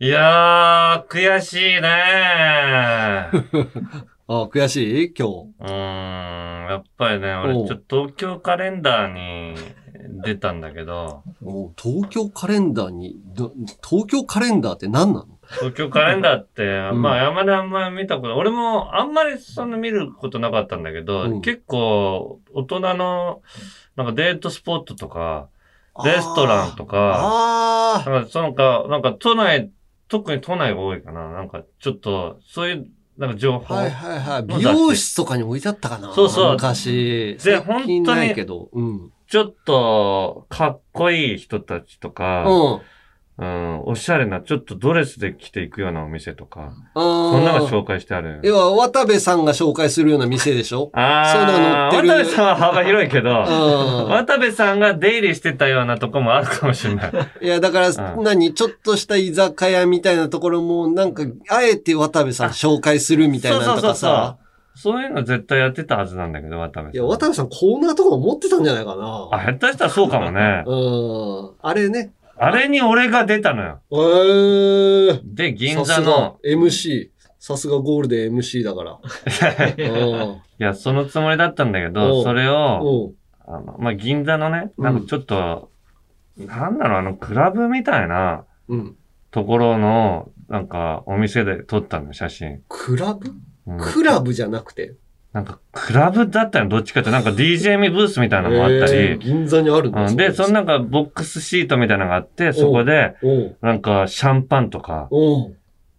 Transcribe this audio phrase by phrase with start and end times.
[0.00, 1.88] いやー、悔しいね
[4.30, 5.12] あ悔しい？
[5.18, 5.34] 今日。
[5.58, 9.56] うーん、やっぱりね、俺ちょっと東京カレンダーに
[10.22, 13.52] 出たんだけど、お東京カレンダーに、ど
[13.84, 15.26] 東京カレンダーって何なの？
[15.50, 16.62] 東京カレンダーって、
[16.92, 17.02] ん。
[17.02, 21.40] まあ、あんまりあんまり見たこと、俺もあんまりそんな見ることなかったんだけど、うん。
[21.40, 23.42] 結構、大人の、
[23.96, 25.48] なんかデートスポットとか、
[26.04, 28.10] レストランとか、あー。
[28.12, 29.70] なんか、そのか、なんか都内、
[30.08, 31.30] 特に都内が多いかな。
[31.30, 33.74] なんか、ちょっと、そういう、なんか情報。
[33.74, 34.46] はいはいはい。
[34.46, 37.36] の美容室とかに置いてあったかなそうそう昔。
[37.42, 38.68] で本当にないけど。
[38.72, 39.12] うん。
[39.28, 42.80] ちょっと、かっこいい人たちとか、うん。
[43.40, 48.40] うん、おしゃれな、ちょっとドレスで着ていくようなお店とか、そそんなの紹介してある。
[48.42, 50.90] 要は、渡部さんが紹介するような店でしょ？
[50.92, 54.08] あそういうのがあ、載ってる渡部さんは幅広いけど、うん。
[54.08, 57.12] 渡部さんが出入りしてたようなとこもあるかもしれない。
[57.40, 58.54] いや、だから、うん何？
[58.54, 64.38] ちょっとした居酒屋みたいなところも、なんか、あえて渡部さん紹介するみたいなのとかさ。
[64.74, 66.94] そういうの絶対やってたはずなんだけど、渡部さん。
[66.94, 69.28] いや、渡部さんコーナーとかも持ってたんじゃないかな。
[69.32, 70.64] あ、下手したらそうかもね。
[70.66, 70.74] う
[71.52, 71.54] ん。
[71.62, 72.12] あれね。
[72.40, 73.80] あれに俺が出たのよ。
[73.90, 75.20] えー。
[75.24, 77.10] で、銀座の、MC。
[77.40, 78.98] さすがゴールデン MC だから。
[79.78, 80.32] うん。
[80.34, 83.12] いや、そのつもりだったんだけおど、うそれを、
[83.46, 85.70] あの、まあ、銀座のね、うんなんかちょっと、
[86.36, 88.96] なんだろう、あの、クラブみたいなうん。
[89.30, 92.62] ところの、なんか、お店で撮ったのよ、写真。
[92.68, 93.30] クラブ？
[93.66, 94.94] うんクラブじゃなくて？
[95.32, 103.14] なんか、クラブだったの、どっちかって、なんか DJ ミブースみたいなのもあったえーり、銀座にあるんだうん、で、そのなんか、ボックスシートみたいなのがあって、そこで、
[103.60, 105.08] なんか、シャンパンとか、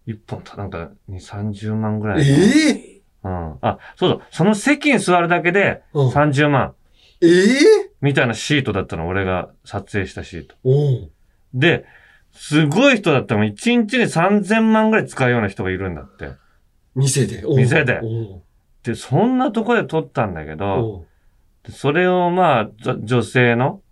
[0.06, 2.24] 一本と、なんか、2、30万ぐらえい。
[2.24, 3.58] えうん。
[3.60, 6.08] あ、そうだ、その席に座るだけで、うん。
[6.08, 6.74] 30万。
[7.22, 7.58] ええ
[8.00, 10.54] みたいなシートだったの、俺が撮影したシート。
[11.54, 11.84] で、
[12.32, 16.30] すごい人だったの、1日に3000万ぐらい使うような人がいるんだって。
[16.94, 17.42] 店で。
[17.46, 18.00] 店で
[18.82, 21.06] で、そんなとこで撮ったんだけど、
[21.68, 22.70] それをまあ、
[23.02, 23.82] 女性の、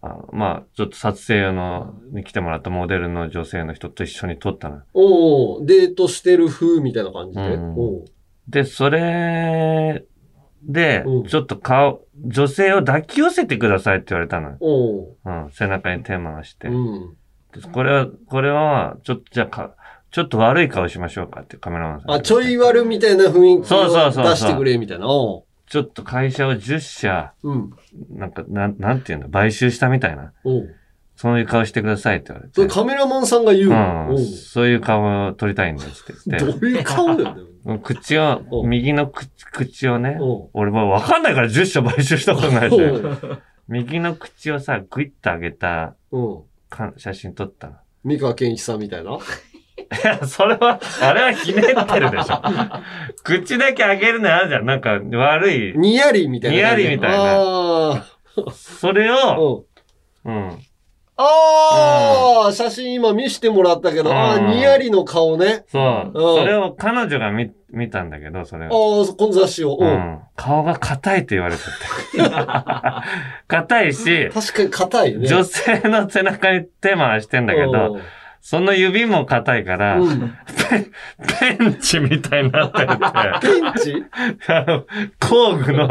[0.00, 4.82] あのまあ、ちょっと撮影用の、に来てもらったモデルの女性の人と一緒に撮ったの。
[4.94, 7.42] おうデートしてる風みたいな感じで？
[7.54, 8.04] うん
[8.48, 10.04] で、それ
[10.64, 15.16] でうん、ちょっと顔、女性を抱き寄せてくださいって言われたのう。
[15.24, 16.66] うん、背中に手回して。
[16.68, 17.16] うん。
[17.52, 19.76] でこれは、これは、ちょっと、じゃあか、
[20.12, 25.08] ちょっと悪い顔しましょうかってカメラマンさんにあ、ちょい悪みたいな雰囲気そうそうそうを出してくれみたいな。
[25.08, 27.72] おちょっと会社を10社、ううん。
[28.10, 30.34] なんか、なん、なんていうの、買収したみたいな。
[30.44, 30.74] おう
[31.16, 32.54] そういう顔してくださいって言われて。
[32.54, 33.76] それカメラマンさんが言うの？
[33.76, 36.60] うん、おうそういう顔を撮りたいんですって言って。
[36.60, 37.34] どういう顔だよ
[37.64, 37.78] ね。
[37.82, 42.76] 口をお、右の口口をね、おう俺もわかんないから10社買収したことないし、
[43.68, 46.42] 右の口をさ、グイッと上げたうん。
[46.68, 47.74] か写真撮ったの。
[48.04, 49.18] 三河健一さんみたいな。
[49.82, 52.40] いや、それは、あれはひねってるでしょ。
[53.24, 54.66] 口だけ上げるのあるじゃん。
[54.66, 55.72] なんか悪い。
[55.76, 56.56] にやりみたいな。
[56.56, 58.04] にやりみたいなあ
[58.52, 59.38] それあ。
[59.38, 59.64] を、
[60.24, 60.34] うん。
[60.34, 60.58] うん。
[61.16, 65.64] ああ、写真今見してもらったけど、あにやりの顔ね。
[65.68, 66.10] そう。
[66.14, 69.02] うんそれを彼女が見、見たんだけど、それあを。
[69.02, 69.76] あ、この雑誌を。
[69.78, 69.88] うん。
[69.88, 70.18] うん。
[70.36, 71.68] 顔が硬いって言われてて。
[73.46, 75.26] 硬いし、確かに硬いね。
[75.26, 77.98] 女性の背中に手回してんだけど、
[78.44, 80.34] その指も硬いから、うん、うん。
[81.38, 84.04] ペンチみたいになってて、ペンチ？
[84.48, 84.84] あの
[85.20, 85.88] 工具の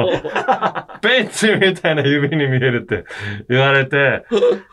[1.02, 3.06] ペンチみたいな指に見えるって
[3.48, 4.26] 言われて、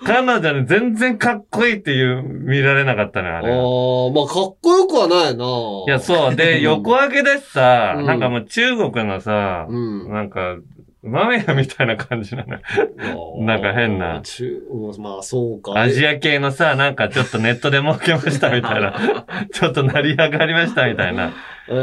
[0.04, 3.56] 彼女に全然かっこいいっていう、見られなかったのよ、あああれが。
[3.56, 5.44] ー、まあ、かっこよくはないな。
[5.86, 6.34] いや、そう。
[6.34, 10.12] で、横上げだしさ、うんなんかもう中国のさ、うん。
[10.12, 10.56] なんか、
[11.08, 12.60] マメヤみたいな感じなのよ。
[13.40, 14.62] なんか変な中
[14.98, 15.78] まあ、そうか。
[15.78, 18.94] アジア系のさ、なんかちょっとネットで儲けましたみたいな。
[19.52, 21.32] ちょっと成り上がりましたみたいな。
[21.68, 21.78] えうん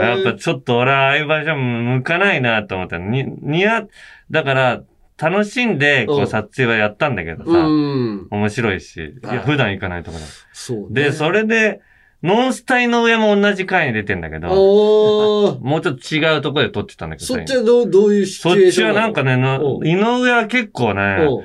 [0.00, 3.88] えやっぱちょっと俺はああいう場所向かないなと思ったに、似合、
[4.30, 4.82] だから、
[5.20, 8.26] 楽しんで、こう撮影はやったんだけどさ、うん。
[8.30, 10.24] 面白いし、いやはい普段行かないところ。
[10.52, 11.02] そう、ね。
[11.04, 11.80] で、それで、
[12.22, 14.48] ノンスタイの上も同じ回に出てんだけど、
[15.60, 19.32] もうちょっと違うところで撮ってたんだけどそっちはどう、どういうシチそっュエーションちはなんかね、
[19.84, 21.40] 井上は結構ね、う。
[21.42, 21.44] ん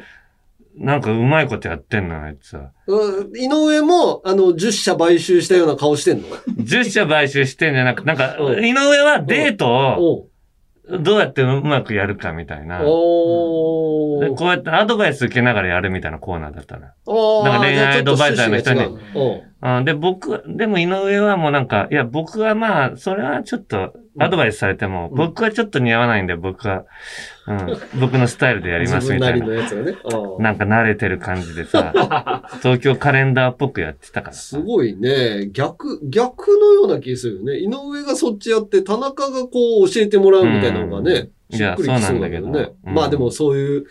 [0.77, 2.72] なんかうまいことやってんのよ、あいつは。
[2.88, 6.27] うん井上も、あの、10社買収したような顔してんの？
[6.60, 8.60] 10社買収してんじゃなくて、なんか、う。
[8.60, 10.27] ん井上はデートを
[10.88, 12.82] どうやってうまくやるかみたいな。
[12.84, 14.30] おー。
[14.30, 16.86] でこうやってアドバイス受けながらやるみたいなコーナーだったの。
[16.86, 17.44] あー。
[17.44, 19.86] なんか恋愛アドバイザーの人に。
[19.86, 26.85] で、僕、でも井上はもうなんか、いや、僕はまあ、それはちょっとアドバイスされても、うん僕はちょっと似合わないんで、僕は、
[27.47, 29.45] うん、僕のスタイルでやりますみたいな。
[29.45, 29.97] のやつがね。
[30.39, 31.94] なんか慣れてる感じでさ、
[32.62, 35.50] 東京カレンダーっぽくやってたからさすごいね。
[35.51, 37.57] 逆、逆のような気するよね。
[37.57, 42.73] 井上がそっちやって、田中がこう教えてもらうみたいなのがね、うんしっくりきそうだけどねいやそうなんだけ。
[42.73, 43.85] どうんまあでもそういう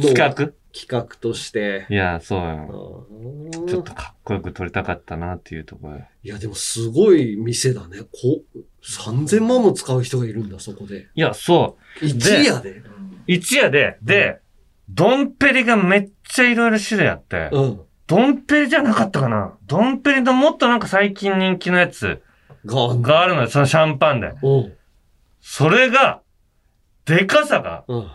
[0.00, 0.52] 企画？
[0.74, 1.86] 企画として。
[1.88, 3.06] いや、そうあよ。
[3.12, 6.04] ーちょっとかっこよく撮りたかったなっていうところで。
[6.24, 8.00] いやでもすごい店だね。
[8.00, 8.42] こ
[8.84, 11.08] 3000万も使う人がいるんだ、そこで。
[11.14, 12.04] いや、そう。
[12.04, 12.82] 一夜で？
[13.26, 14.40] 一夜で、で、
[14.90, 17.80] ドンペリがめっちゃいろいろ種類あって、うん。
[18.06, 22.22] ドンペリじゃなかったかなドンペリのもっとなんか最近人気のやつ
[22.66, 22.94] が。
[22.96, 24.34] があるのよ、そのシャンパンで。
[24.42, 24.72] うん。
[25.40, 26.20] それが、
[27.06, 28.10] でかさが、うん。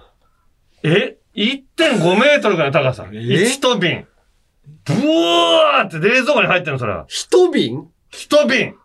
[0.84, 3.08] え ?1.5 メートルぐらいの高さ。
[3.12, 4.06] え？1と瓶。
[4.86, 7.06] ブワーって冷蔵庫に入ってるの、それは。
[7.08, 7.88] 一瓶？
[8.12, 8.76] 一瓶。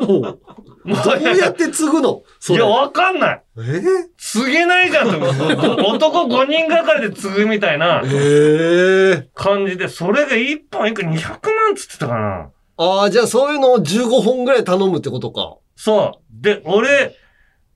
[0.00, 0.38] ども
[0.84, 2.22] うやって継ぐの？
[2.50, 3.42] いや、わかんない。
[3.58, 3.82] え？
[4.18, 5.18] 継げないじゃんと。
[5.88, 12.50] 男5人がかりで継ぐみたいなええ感じで、それが1本いくら200万つってたかな。
[12.76, 15.56] ああ、じゃあそういうのを15本ぐらい頼むってことか。
[15.76, 16.42] そう。
[16.42, 17.16] で、俺、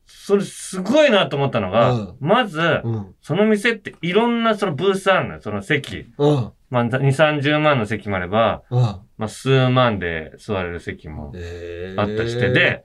[0.08, 3.14] それすごいなと思ったのが、うんまず、うん。
[3.20, 6.06] その店っていろんなそのブースあるのよ、その席。
[6.16, 6.52] うん。
[6.70, 8.80] まあ、2、30万の席もあれば、うん。
[8.80, 12.84] まあ、数万で座れる席もええあったりして、、で、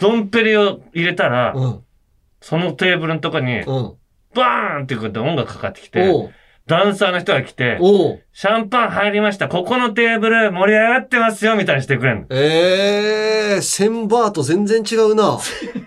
[0.00, 1.84] ドンペリを入れたら、うん。
[2.40, 3.94] そのテーブルのとこに、うん。
[4.34, 6.30] バーンっていうことで音楽かかってきて、
[6.68, 7.78] ダンサーの人が来て、
[8.34, 9.48] シャンパン入りました。
[9.48, 12.26] ここのテーブル盛り上がってますよ、みたいにしてくれんの。
[12.30, 15.38] ええセンバーと全然違うな。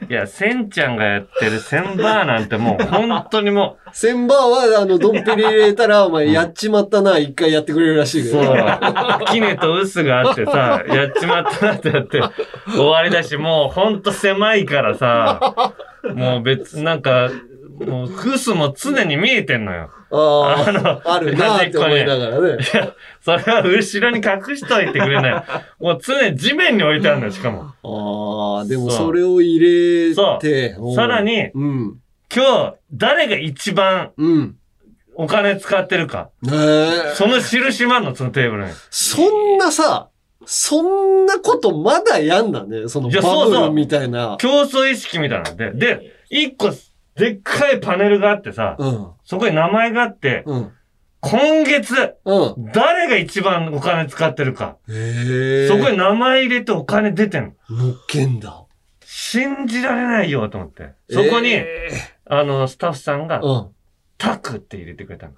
[0.10, 4.38] いや、センちゃんがやってるセンバーなんてもう、本当にも センバー
[4.74, 8.44] は、あの、ドンペリ入れたら、お前、やっちまったな、一回やってくれるらしう、いけど。
[8.44, 12.22] そう、キネとウスがあってさ、やっちまったなってやって、
[12.74, 15.74] 終わりだし、もうほんと狭いからさ、
[16.16, 17.30] もう別、なんか、
[17.80, 19.90] もう、フスも常に見えてんのよ。
[20.12, 22.58] ああのあ、あるなって思いながらね。
[22.62, 25.44] いや、それは後ろに隠しといてくれない。
[25.80, 27.62] もう常に地面に置いてあるのよ、しかも。
[27.84, 31.98] ああ、でもそうそれを入れて、おうさらに、うん。
[32.34, 34.56] 今日、誰が一番うん。
[35.16, 36.30] お金使ってるか。
[36.42, 37.16] ねえ。
[37.16, 38.72] その印もあんの、そのテーブルに。
[38.90, 40.10] そんなさ、
[40.46, 42.88] そんなことまだやんだね。
[42.88, 44.38] そのバそうそうブルみたいな。
[44.40, 45.72] 競争意識みたいなので。
[45.74, 46.72] で、一個、
[47.22, 49.12] でっかいパネルがあってさ、うん。
[49.24, 50.72] そこに名前があって、うん。
[51.20, 52.72] 今月、うん。
[52.74, 54.78] 誰が一番お金使ってるか。
[54.88, 54.94] そ
[55.78, 57.78] こに名前入れてお金出てんの。
[57.78, 58.66] 乗っけんだ。
[59.06, 60.94] 信じられないよ、と思って。
[61.12, 61.90] そこに、え
[62.26, 63.70] あの、スタッフさんがー、うん。
[64.22, 65.34] タク って入れてくれたの。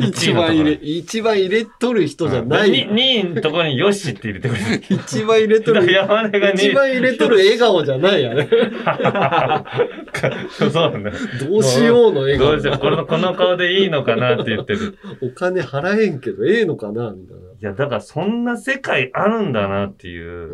[0.00, 2.88] 一番入れ、一番入れとる人じゃない。
[2.88, 4.94] 2位のところにヨシって入れてくれた。
[4.94, 5.92] 一番入れとる。
[5.92, 6.66] 山根が2位。
[6.68, 8.48] 一番入れとる笑顔じゃないやね。
[10.58, 11.12] そうだね。
[11.48, 12.78] どうしようの笑顔どうしよう。
[12.78, 14.96] この、この顔でいいのかなって言ってる。
[15.20, 17.42] お金払えんけど、ええのかなみたいな。
[17.42, 20.52] いや、だからそんな世界あるんだなっていう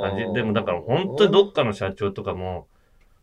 [0.00, 0.34] 感じ。
[0.34, 2.68] でもだから本当にどっかの社長とかも、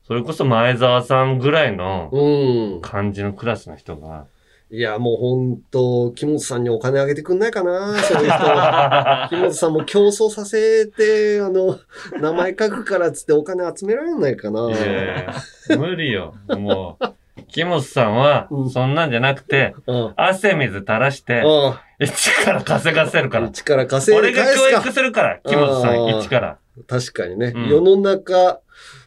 [0.08, 2.82] それこそ前澤さんぐらいのうん。
[2.82, 4.26] 感じのクラスの人が、
[4.72, 8.40] いや、もうほんと、木本さんにお金あげてくんないかな そういう人。
[9.30, 11.78] 木本さんも競争させて、あの、
[12.20, 15.26] 名前書くからっつってお金集められないかないやい
[15.70, 16.34] や無理よ。
[16.50, 17.06] もう、
[17.48, 20.14] 木本さんはうん、そんなんじゃなくて、うん。
[20.18, 23.48] 汗水垂らして、あ一から稼がせるかあ、ら。
[23.48, 24.92] 一から稼い俺がで返すか教育。
[24.94, 26.58] するから、木本さん、一から。
[26.88, 28.60] 確かにね、うん世の中、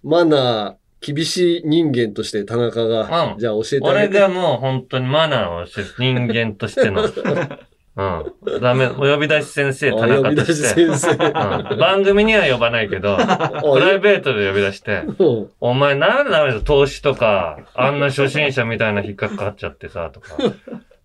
[0.05, 4.19] マナー、厳しい人間として田中が、うんじゃあ教えてあげて。
[4.19, 7.03] 俺がもう本当にマナーをして、人間としての。
[7.03, 8.61] うん。
[8.61, 11.09] ダメ、お呼び出し先生、田あ呼び出し中として。
[11.09, 11.73] 先生。
[11.73, 13.17] うん、番組には呼ばないけど、
[13.75, 20.37] プライベートで呼び出して、うんお前なんでダメだよ、投資とか、あんな初心者みたいな引っかかっちゃってさ、とか。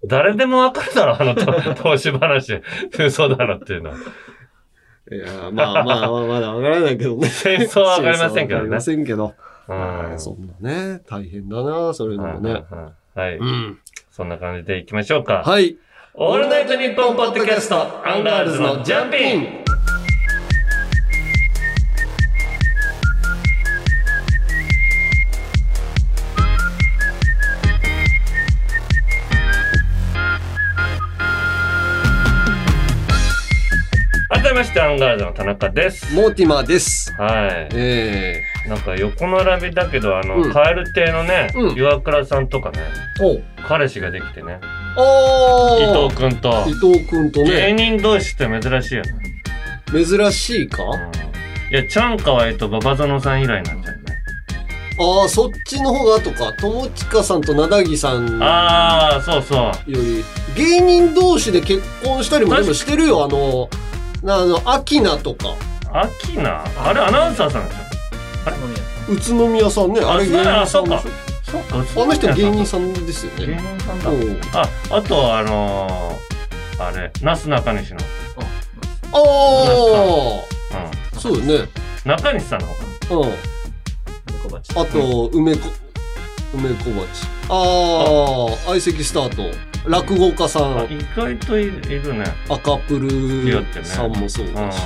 [0.05, 1.45] 誰でもわかるだろ、あのと
[1.81, 2.62] 投資話。
[3.00, 3.95] 嘘だろっていうのは。
[5.12, 7.27] いや、まあまあまあ、まだわからないけどね。
[7.27, 8.81] 戦争はわかりませんけどねわかりま。
[8.81, 9.33] せんけど。
[9.67, 9.74] う
[10.15, 10.20] ん。
[10.20, 12.63] そんなね、大変だな、そういうのもね。
[13.15, 13.38] はい。
[13.38, 13.79] うん。
[14.12, 15.43] そんな感じで行きましょうか。
[15.46, 15.77] はい。
[16.15, 19.72] オールナイトニッポンポッドキャスト、アンガールズのジャンピン
[34.93, 36.13] ンガールズの田中です。
[36.15, 37.13] モーティマーです。
[37.13, 38.69] はえい。
[38.69, 42.79] なんか横並びだけど、あの、うんカエル亭のね、うん岩倉さんとかね、
[43.67, 44.59] 彼氏ができてね、
[44.97, 49.13] お伊ー藤くんと、伊藤くんと芸ね、人同士って珍しいよね。
[49.91, 50.83] 珍しいか？
[50.83, 51.12] うん
[51.71, 54.03] いや、ちゃんかわいと馬場園さん以来なんじゃない？
[55.00, 56.53] ああ、そっちの方が後か。
[56.59, 59.91] 友近さんと灘木さんよああ、そうそう。
[59.91, 60.23] り、
[60.55, 63.25] 芸人同士で結婚したりもでもしてるよ。
[63.25, 63.92] あの、な
[64.25, 65.55] あの、アキナとか、
[65.91, 66.63] アキナ？
[66.77, 69.13] あれアナウンサーさんじゃん。
[69.13, 69.99] 宇都宮さんね。
[70.01, 71.01] あれ芸人さんでし
[71.43, 71.77] そうか。
[71.77, 72.03] ょ。
[72.03, 73.61] あの人芸人さんですよ芸ね。
[73.77, 74.09] 人さんだ。
[74.09, 77.99] うんあ、あとあのー、あれ、なすなかにしの。
[79.11, 79.17] ああ、
[81.15, 81.57] うそうよね。
[81.57, 81.69] ん。
[82.05, 82.67] 中西さんの
[83.09, 83.33] 方かうん。
[84.81, 85.69] あと、梅子、
[86.53, 87.27] 梅小鉢。
[87.49, 89.72] ああ、相席スタート。
[89.85, 92.23] 落語家さん、意外といいるね。
[92.49, 94.81] 赤プルさんもそうだし。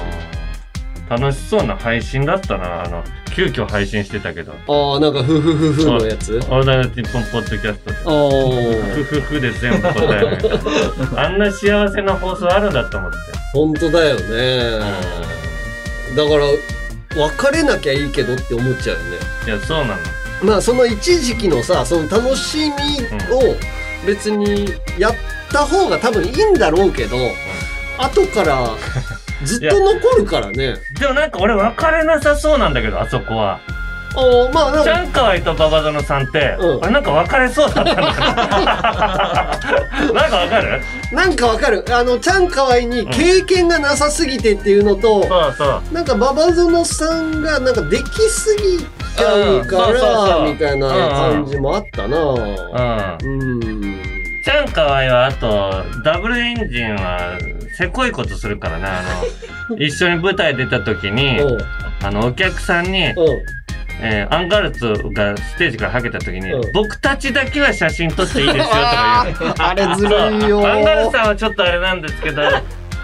[1.10, 1.22] うん。
[1.22, 2.84] 楽しそうな配信だったな。
[2.84, 4.54] あの、急遽配信してたけど。
[4.68, 6.38] ああ、なんか、ふふふふのやつ？
[6.38, 7.98] オールナイトニッポンポッドキャストで。
[7.98, 11.22] ああ、ふふふで全部答えるみたいな。
[11.24, 13.18] あんな幸せな放送あるんだと思って。
[13.54, 14.80] 本当だよね。
[16.16, 16.48] だから、
[17.16, 19.18] 別れなきゃいいけどって思っちゃうよね。
[19.46, 19.96] いや、そうなの。
[20.44, 22.74] まあ、その一時期のさ、その楽しみ
[23.36, 23.56] を
[24.08, 25.14] 別にやっ
[25.52, 27.16] た方が多分いいんだろうけど、
[28.00, 28.70] 後から
[29.44, 30.76] ずっと残るからね。
[31.00, 33.60] でもなんか俺別れなさそうなんだけど、あそこは。
[34.16, 38.08] ああ、まあ、なんか、ちゃんかわいと馬場園さんって、うんあれなんか別れそうだったんだよ。
[40.14, 40.82] なんかわかる？
[41.12, 41.86] なんかわかる。
[41.92, 45.94] あの、ちゃんかわいに経験がなさすぎてっていうのと、そうそう。
[45.94, 48.88] なんか、馬場園さんが、なんか、できすぎ
[49.18, 53.22] ちゃうから、みたいな感じもあったなうん。
[53.24, 54.02] うん。
[54.44, 57.38] ちゃんかわいは、あと、ダブルエンジンは、
[57.78, 59.04] せこいことするからね、あ
[59.70, 61.62] の、 一緒に舞台出た時に、うん。
[62.04, 63.18] あの、お客さんに、うん。
[64.00, 69.56] えーアンガールズがステージからはけた時に、うん僕たちだけは写真撮っていいですよとか言うの。
[69.68, 70.72] あれずるいよ。
[70.72, 72.44] アンガールズさんはちょっとあれなんですけど、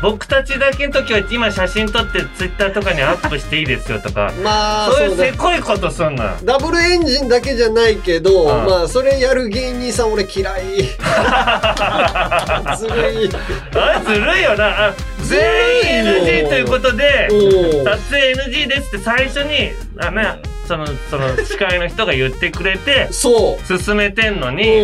[0.03, 6.31] 僕たちだけの時は今写真撮ってツイッターとかにアップしていいですよとか、まあ、そういうせこいことすんのよ。
[6.43, 10.83] ダブルエンジンだけじゃないけど、うんまあ、それやる芸人さん俺嫌い。
[12.77, 13.29] ずるい。
[13.75, 14.88] あれずるいよな。
[14.88, 24.51] あ全員 NG よということで、お撮影 NG ですって最初に、あね、その、その司会の人が言ってくれて、そ進めてんのう。
[24.51, 24.81] に、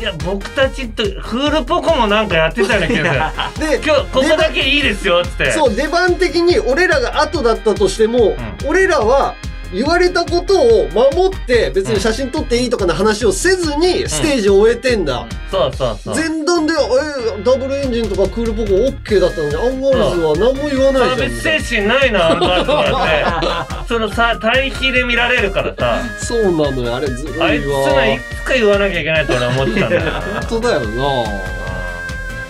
[0.00, 3.68] いや、僕たちと、クールポコもなんかやってたような気がする。
[3.70, 5.52] で、今日、ここだけいいですよ、つって。
[5.52, 8.36] そう、出番的に俺らが後だったとしても、
[8.66, 9.36] 俺らは
[9.72, 15.26] 言われたことを守って、別に写真撮っていいとかの話をせずにステージを終えてんだ。
[15.50, 16.14] そうそうそう。
[16.14, 23.88] 前段で、えダブルエンジンとかクールポコ OK だったのに、アンガールズは何も言わないじゃんみサービスたい精神ないな、アンガールズはって。
[23.88, 26.18] そのさ、対比で見られるからさ、な。
[26.18, 27.46] そうなのよ、あれずるいわ。
[27.46, 30.20] あいつらいつか言わなきゃいけないと俺は思ってたんだよな。
[30.20, 30.86] 本当だよな。
[30.86, 31.54] うん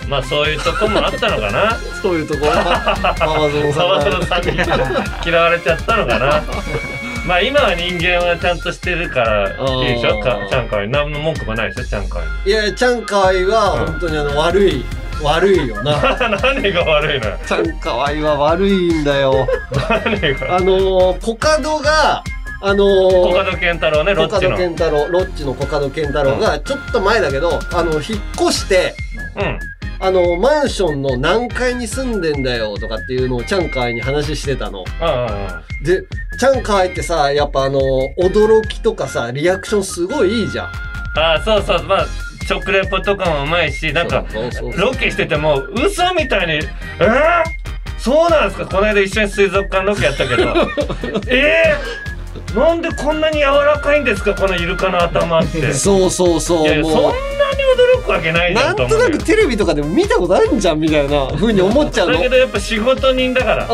[0.09, 1.77] まあそういうとこもあったのかな。
[2.01, 6.43] そういうところは、ママゾンさん沢が村さんに嫌われちゃったのかな。
[7.27, 10.19] まあ今は人間はちゃんとしてるからいいでしょ？
[10.19, 10.89] かちゃんかわい。
[10.89, 11.85] 何の文句もないでしょ？
[11.85, 12.49] ちゃんかわい。
[12.49, 14.85] いや、ちゃんかわいは、本当にあの、悪い。
[15.23, 16.17] 悪いよな。
[16.43, 17.37] 何が悪いの？
[17.47, 19.47] ちゃんかわいは悪いんだよ。
[20.05, 20.55] 何が？
[20.55, 22.23] あのー、コカドが、
[22.61, 24.57] あのー、コカドケンタロウね、ロコカドッチの。
[24.57, 28.01] 健太郎、ロッチのコカド健太郎が、ちょっと前だけど、あの、引っ
[28.35, 28.93] 越して、
[29.35, 29.59] うん。
[29.99, 34.83] あの、マンションの何階に住んでんだよとかっていうのをちゃんかわいに話してたの。
[35.83, 36.03] で、
[36.39, 37.79] ちゃんかわいってさ、やっぱあの、
[38.19, 40.65] 驚きとかさ、リアクションすごいいいじゃん。
[41.17, 41.83] ああ、そうそう。
[41.83, 42.05] まあ、
[42.47, 44.25] 食レポとかもうまいし、なんか、
[44.77, 47.43] ロケしてても、嘘みたいに、えー、
[47.97, 48.65] そうなんですか？
[48.67, 50.43] この間一緒に水族館ロケやったけど、
[51.31, 52.14] えー、
[52.55, 55.59] なんでこんなに柔らかいんですかこのイルカの頭って。
[55.59, 56.65] いそうそうそう。
[56.65, 57.13] やいや、そんなに
[57.99, 62.13] 驚くわけないじゃなんんとなくテレビとかでも見たことあるんじゃんみたいな風に思っちゃうの。
[62.13, 63.65] だけどやっぱ仕事人だから。
[63.65, 63.69] うん。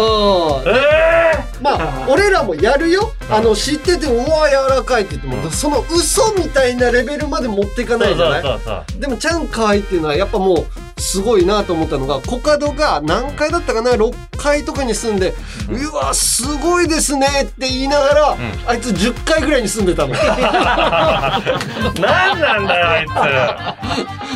[0.67, 3.13] えまあ、俺らもやるよ。
[3.31, 8.99] あの、知ってて、うわ、柔らかいって言っても、うんその嘘みたいなレベルまで持っていかないじゃない？
[8.99, 15.33] でも、ちゃんかわいっていうのは、やっぱもう、すごいなと思ったのが、コカドが何階だったかな ?6 階とかに住んで、
[15.69, 20.13] うわ、すごいですねって言いながら、んあいつ10階ぐらいに住んでたの。
[20.13, 23.77] なんなんだよ、あ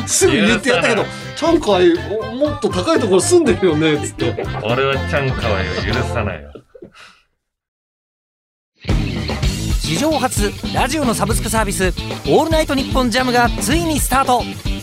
[0.04, 1.04] いすぐ言ってやったけど、
[1.36, 4.32] ちゃんかわい、おもっと高いところ住んでるよね、つって。
[4.34, 4.64] つ。
[4.64, 6.50] 俺はちゃんかわいを許さないよ。
[9.86, 11.94] 史上初ラジオのサブスクサービス
[12.26, 14.40] 「オールナイトニッポンジャムがついにスタート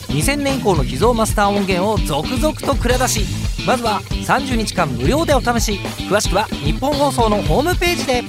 [0.07, 3.25] 2000年以降の秘蔵マスター音源を続々と蔵出し
[3.67, 5.74] まずは30日間無料でお試し
[6.10, 8.24] 詳しくは日本放送のホームページで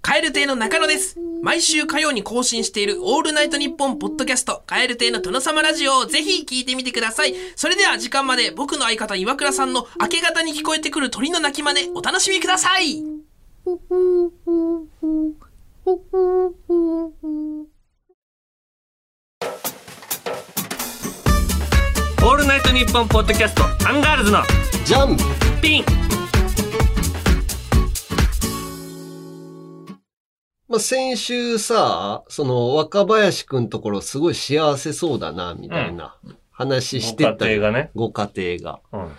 [0.00, 1.18] カエル亭の中野です。
[1.42, 7.34] 毎週火曜に更新しているオールナイトニッポンポッドキャスト、カエル亭の殿様ラジオをぜひ聞いてみてください。
[7.54, 13.17] それでは時間まで僕の相方岩倉さんの明け方に聞こえてくる鳥の鳴き真似お楽しみください。
[13.68, 24.38] オールナイトニッポンポッドキャストアンガールズの
[24.86, 25.18] ジャン
[25.60, 25.84] ピン
[30.66, 36.16] まあ、先週さ、その若林くんところすごい幸せそうだな、みたいな
[36.50, 37.90] 話してごたよ家庭がね。
[37.94, 38.80] ご家庭が。
[38.92, 39.10] うん。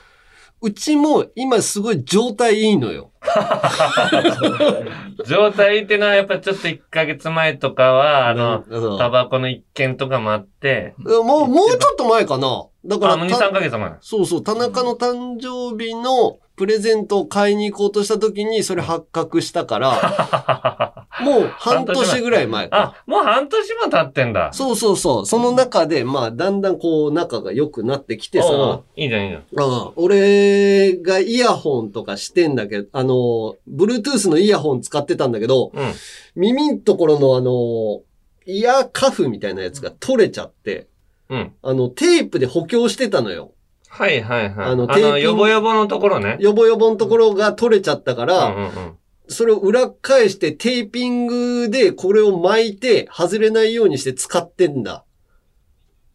[0.61, 3.11] うちも今すごい状態いいのよ。
[5.25, 12.65] 状態ってのはやっぱちょっと1ヶ月前とかは、あの、うんタバコの一件とかもあって、もう、もうちょっと前かな。
[12.85, 13.91] だからあ、もう2、た3ヶ月前。
[14.01, 22.95] そうそう、田中の誕生日のプレゼントを買いに行こうとした時にそれ発覚したから、 もう半年ぐらい前か。
[22.97, 24.51] あ、もう半年も経ってんだ。
[24.51, 25.25] そうそうそう。
[25.25, 29.69] その中で、まあ、だんだんこう、仲が良くなってきてさう、いいじゃん、いいじゃん。
[29.69, 35.93] うん俺がイヤホンとかしてんだけど、あの、Bluetooth のイヤホン使ってたんだけど、うん。
[36.35, 38.01] 耳のところのあの、
[38.45, 40.87] イヤーカフみたいなやつが取れちゃって、
[41.29, 41.53] うん。
[41.61, 43.53] あの、テープで補強してたのよ。
[43.89, 44.71] はいはいはい。
[44.71, 46.37] あのあの、テーピングヨボヨボのところね。
[46.39, 48.97] ヨボヨボのところが取れちゃったかうら、んうんうん。
[49.27, 55.05] それを裏返してテーピングでこれを巻いて外れないようにして使ってんだ。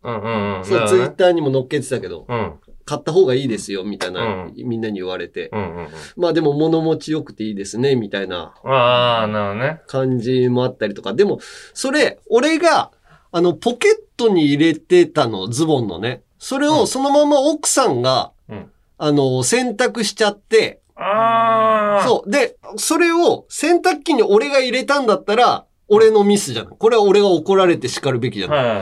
[0.02, 0.64] うんうんうん。
[0.64, 2.52] そう、ツイッターにも載っけてたけど、うん。
[2.84, 5.48] 買った方がいいですよ、みたいな、うんみんなに言われて。
[5.52, 5.88] うんうんうん。
[6.16, 9.80] まあでも物持ち良くていいですね、みたいなああ、なるほどね。
[9.86, 11.14] 感じもあったりとか。
[11.14, 11.38] でも、
[11.72, 12.90] それ、俺が、
[13.32, 16.22] あの、ポケットに入れてたの、ズボンのね。
[16.44, 22.04] それうんをそのまま奥さんが、うんあの、洗濯しちゃって、ああ。
[22.06, 22.30] そう。
[22.30, 26.66] で、それを洗濯機に俺が入れたんだったら、俺のミスじゃん。
[26.66, 28.64] これは俺が怒られて叱るべきじゃない。
[28.64, 28.78] はい。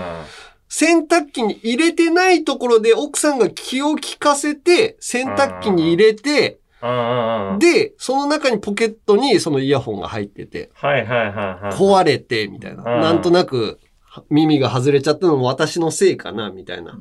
[0.68, 6.58] 洗濯機に入れてないところで奥さんが気を利かせて、洗濯機に入れて。
[7.60, 10.70] で、その中にポケットにそのイヤホンが入ってて。
[11.70, 12.82] 壊れて、みたいな。
[12.96, 13.78] うんなんとなく、
[14.30, 16.98] 耳が外れちゃったのも私のせいかな、みたいな。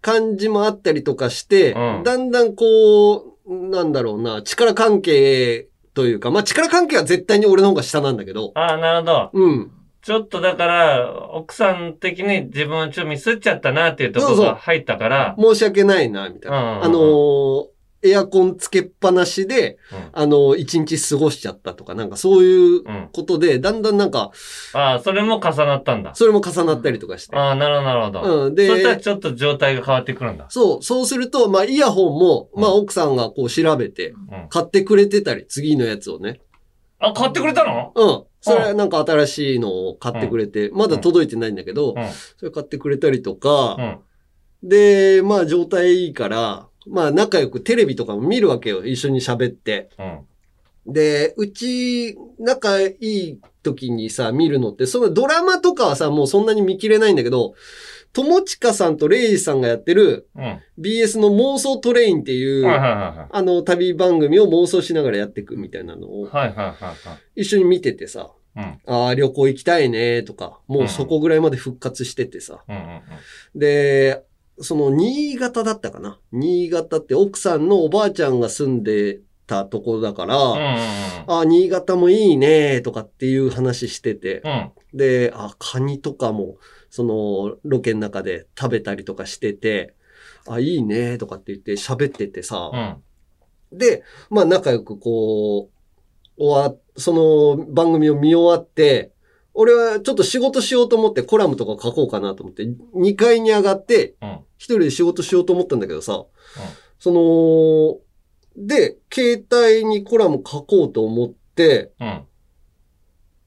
[0.00, 9.30] 感じもあったりとかして、うんだんだんこう、なんだろうな、力関係というか、まあ力関係は絶対に俺の方が下なんだけど、ああ、なるほど。
[9.32, 9.72] うん。
[10.02, 16.84] ちょっとだから、奥さん的に自分ちょっとミスっちゃったなっていうところそうそうが入ったから、申し訳ないな、みたいな。
[16.84, 17.75] あのー
[18.08, 23.08] エアコンつけっぱなしで、うんあのー一日過ごしちゃったとか、なんかそういううん。
[23.12, 24.30] ことで、だんだんなんか、
[24.72, 26.14] ああ、それも重なったんだ。
[26.14, 27.36] それも重なったりとかして。
[27.36, 28.44] ああ、なるほど、なるほど。
[28.46, 28.54] うん。
[28.54, 30.46] で、そしたらちょっと状態が変わってくるんだ。
[30.48, 34.48] そう、そうすると、まあ、イヤホンも、まあ、うん奥さんがこう調べて、うん。
[34.48, 36.40] 買ってくれてたり、次のやつをね。
[36.98, 37.92] あ、買ってくれたの？
[37.94, 38.24] うん。
[38.40, 42.08] それはなんか新しいのを買ってくれて、まだ届いてないんだけど、うん。
[42.38, 43.98] それ買ってくれたりとかう、ん。
[44.68, 48.84] で、まあ、状態いいから、まあ、仲良くテレビとかも見るわけよ。
[48.84, 49.90] 一緒に喋って。
[49.98, 50.92] うん。
[50.92, 57.54] で、うち、仲いい時にさ、見るのって、そのドラマとかはさ、もうそんなに見切れないんだけど、
[58.12, 60.60] 友近さんとレイジさんがやってるうん。
[60.78, 66.28] BS の妄想トレインっていう、あの、旅番組を妄想しながらやっていくみたいなのを。
[67.34, 68.80] 一緒に見ててさ、うん。
[68.86, 72.64] ああ、旅行行きたいねとか、もうそこぐらいまで復活しててさ。
[73.54, 74.22] で、
[74.60, 76.18] その、新潟だったかな？
[76.32, 80.76] 新潟って奥さんのおばあちゃんが住んでたところだから、うんうん
[81.28, 84.50] あ、新潟もいいねとかっていう話してて、うん。
[84.50, 84.54] う
[84.94, 84.96] ん。
[84.96, 86.56] で、あ、カニとかも、
[86.88, 89.94] その、ロケの中で食べたりとかしてて、
[90.46, 93.76] あ、いいねとかって言って喋っててさ、うん。
[93.78, 99.12] で、まあ仲良くこう、終わ、その番組を見終わって、
[99.56, 102.62] 俺はちょっと仕事しようと思ってコラムとか書こうかなと思って、
[102.94, 104.38] 2階に上がって、うん。
[104.58, 106.24] 一人で仕事しようと思ったんだけどさ、
[106.98, 108.00] そ
[108.56, 112.22] の、で、携帯にコラム書こうと思って、うん。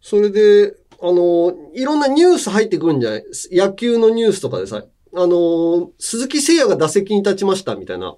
[0.02, 3.24] それで、あの、いろんなニュース入ってくるんじゃない？
[3.52, 8.16] 野球のニュースとかでさ、あの、鈴木誠也が打席に立ちましたみたいな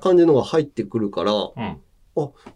[0.00, 1.60] 感じのが入ってくるから、いはい。
[1.60, 1.80] うん。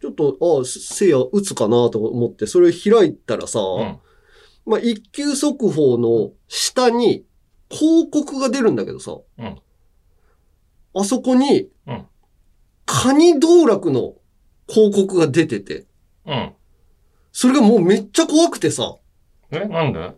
[0.01, 3.99] ちょっと、あ、せいや打つかなと思って、それ開いたらさ、うん。
[4.67, 7.25] まあ、一級速報の下に
[7.71, 9.59] 広告が出るんだけどさ、うん
[10.97, 12.07] あそこに、うん
[12.87, 14.13] カニ道楽の
[14.69, 15.87] 広告が出てて、
[16.27, 16.53] うん。
[17.33, 18.97] それがもうめっちゃ怖くてさ、
[19.51, 20.13] えなんで？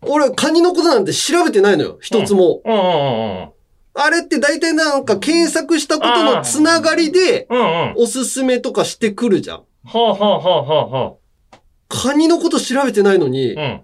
[0.00, 2.62] 俺カニのことなんて調べてないのよ、一つも。
[2.64, 3.52] うんうんうん
[3.98, 7.58] あれって大体なんか検索したことのつながりで、うん。
[7.58, 7.94] うんうん。
[7.96, 9.64] おすすめとかしてくるじゃん。
[9.84, 11.20] ほうほうほうほうほ
[11.88, 13.58] カニのこと調べてないのに、う。
[13.58, 13.82] うん。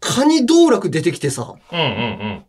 [0.00, 2.44] カニ道楽出てきてさ、うんうん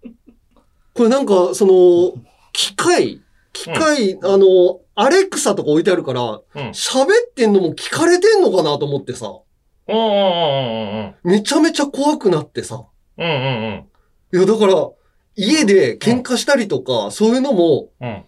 [0.94, 2.14] これなんか、その、
[2.54, 6.42] 機械、機械、あの、アレクサとか置いてあるから、うん。
[6.56, 6.70] うん。
[6.70, 9.44] 喋ってんのも聞かれてんのかなと思ってさ、おう
[9.88, 12.86] おうおうおうおうめちゃめちゃ怖くなってさ。
[13.18, 13.86] うんうん
[14.34, 14.90] いや、だから、
[15.36, 18.08] 家で喧嘩したりとか、そういうのも、うん。
[18.08, 18.24] うん。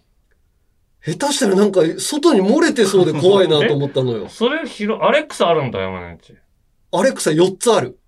[1.04, 4.28] 下手したらなんか、外に漏れてそうで怖いなと思ったのよ。
[4.30, 6.34] それ広、アレクサあるんだよ、山ち。
[6.92, 7.98] アレクサ4つある。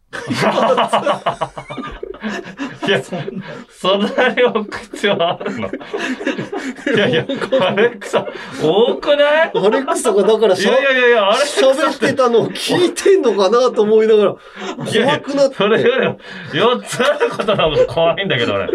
[2.87, 3.17] いや、そ
[3.97, 5.69] んなに置く必要あるの？
[5.69, 7.25] いやいや、
[7.61, 8.27] アレクサ、
[8.63, 9.53] 多くない？
[9.55, 14.35] アレクサがだからしゃいやいやいやいや、アレクサ喋ってたのを聞いてんのかなと思いながら、
[14.91, 15.55] いやいや怖くなって。
[15.55, 16.19] それよりも、
[16.53, 18.67] 4つあることの方が怖いんだけど、俺。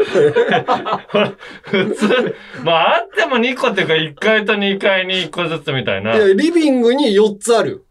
[1.63, 6.15] 普通、まあ、あっても2個っていうか、1階と2階に1個ずつみたいな。
[6.15, 7.84] いや、リビングに4つある。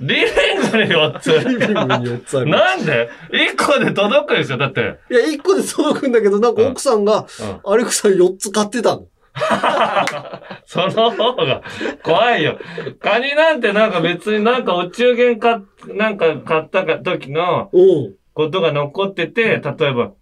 [0.00, 1.30] リビングに4つ。
[1.30, 2.50] リビングに4つある。
[2.50, 4.98] なんで ?1 個で届くでしょだって。
[5.10, 7.26] いや、1個で届くんだけど、なんか奥さんが、
[7.64, 7.72] うん。
[7.72, 9.06] アレクサ4つ買ってたの。
[10.66, 11.62] その方が
[12.02, 12.58] 怖いよ。
[13.00, 18.14] カニなんてなんか別になんかお中元か、なんか買ったか時のうん。
[18.32, 20.12] ことが残ってて、例えば、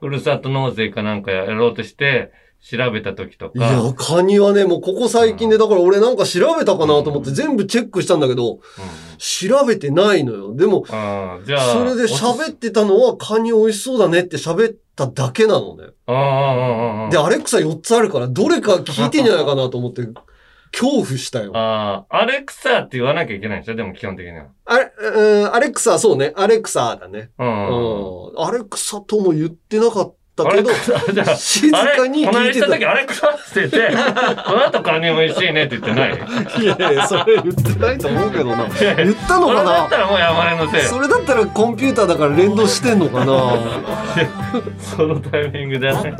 [0.00, 2.32] ふるさと納税かなんかやろうとして、
[2.64, 8.58] 調べた時といやか。、カニはね、もうここ最近で、だから俺なんか調べたかなと思って全部チェックしたんだけど、うん
[9.18, 10.54] 調べてないのよ。
[10.54, 11.72] でも、じゃあ。
[11.72, 15.86] それで喋ってたのはカニ美味しそうだねって喋っただけなのね。
[17.10, 20.02] で、アレクサ4つあるから、どれか聞いてんじゃないかなと思って、
[20.72, 21.52] 恐怖したよ。
[21.54, 23.76] ああ、アレクサって言わなきゃいけないんでしょ？
[23.76, 24.46] でも基本的には。
[24.64, 26.32] あれ、うん、アレクサ、そうね。
[26.34, 27.30] アレクサだね。
[27.38, 27.44] う。
[27.44, 28.40] うんん。
[28.44, 30.70] アレクサとも言ってなかったけど
[31.36, 32.38] 静かに聞いてた。
[32.40, 33.78] 間した時アレクサって言って、
[34.46, 36.18] この後カニ美味しいねって言ってない？
[36.60, 38.64] いやいや、それ言ってないと思うけどな。
[38.96, 40.80] 言ったのそれかなだったらもう山根のせい。
[40.82, 43.26] それだったらコンピューターだから連動してんのかな？
[44.78, 46.14] そのタイミングでね。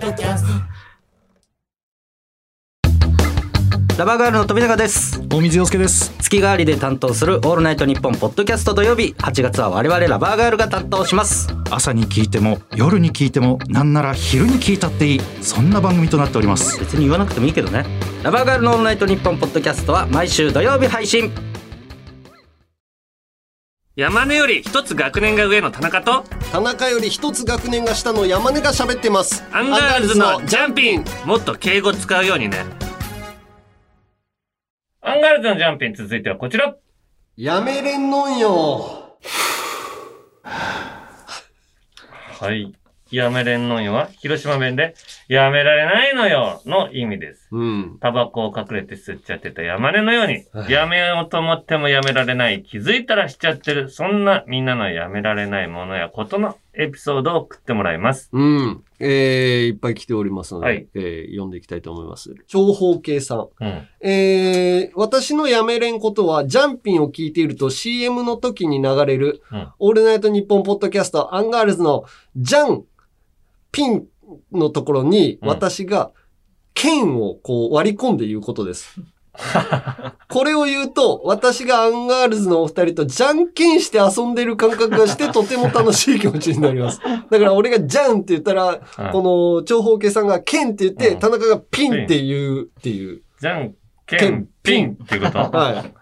[3.98, 5.20] ラバーガールの富永です。
[5.28, 6.14] 大水洋介です。
[6.18, 11.48] 月替わりで担当するオールナイトニッポンポッドキャスト土曜日8月は我々ラバーガールが担当します。
[11.70, 16.80] 朝に聞いても夜に聞いてもなんなら昼に聞いたっていいそんな番組となっております。
[16.80, 17.84] 別に言わなくてもいいけどね。
[18.22, 21.30] ラバーガールのオールナイトニッポンポッドキャストは毎週土曜日配信。
[23.94, 29.44] 山根より一つ学年が上の田中と、田中より一つ学年が下の山根が喋ってます。
[29.52, 31.04] アンガールズのジャンピン。
[31.26, 32.64] もっと敬語使うようにね。
[35.04, 36.76] アンガールズのジャンピン続いてはこちら。
[37.36, 39.18] やめれんのんよ。
[40.44, 42.72] はい。
[43.10, 44.94] やめれんのよは、広島弁で、
[45.26, 47.48] やめられないのよの意味です。
[47.50, 47.98] うん。
[48.00, 58.30] タバコを隠れて吸っちゃってた山根のようには、いやめようと思ってもやめられない、気づいたらしちゃってる、そんなみんなのやめられないものやことのエピソードを送ってもらいます。
[58.32, 58.84] うん。
[58.98, 62.34] えー、いっぱい来ておりますので、はいえー読んでいきたいと思います。
[62.46, 63.48] 長方形さん。
[63.60, 63.88] うん。
[64.00, 72.04] えー、私のやめれんことは、ジャンピンを聞いていると CM の時に流れる、うんオールナイトニッポンポッドキャストアンガールズの
[72.36, 72.84] ジャン
[73.70, 74.06] ピン
[74.52, 76.12] のところに、うん私が
[76.74, 78.98] けんをこう割り込んで言うことです。
[80.28, 87.00] これを言うと、私がアンガールズのお二人とじゃんけんして遊んでる感覚がして、とても楽しい気持ちになります。
[87.00, 88.80] だから俺がじゃんって言ったら、
[89.12, 89.22] こ
[89.58, 93.22] の長方形さんが剣って言って、うん田中がピンって言うっていう。
[93.40, 93.74] じゃん
[94.06, 95.92] けんピンっていうこと はい。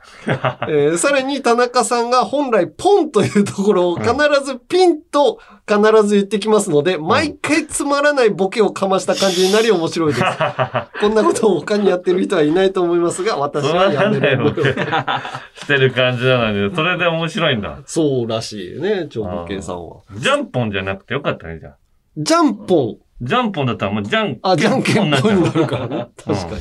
[0.68, 4.12] えーさらに田中さんが本来ポンというところを必
[4.44, 10.24] ずピンと必ず言ってきますので、毎回つまらないボケをかました感じになり面白いです。
[11.00, 14.62] こんなことを他にやってる人はいないと思いますが、私はやらないめケ
[15.54, 17.78] してる感じなのに、それで面白いんだ。
[17.86, 19.96] そうらしいね、長方形さんは。
[20.16, 21.76] ジャンポンじゃなくてよかったね、じゃあ。
[22.16, 22.96] ジャンポン。
[23.22, 26.06] ジャンポンだったらもうジャンあ、じゃんけんポンになるからね。
[26.26, 26.60] 確かに。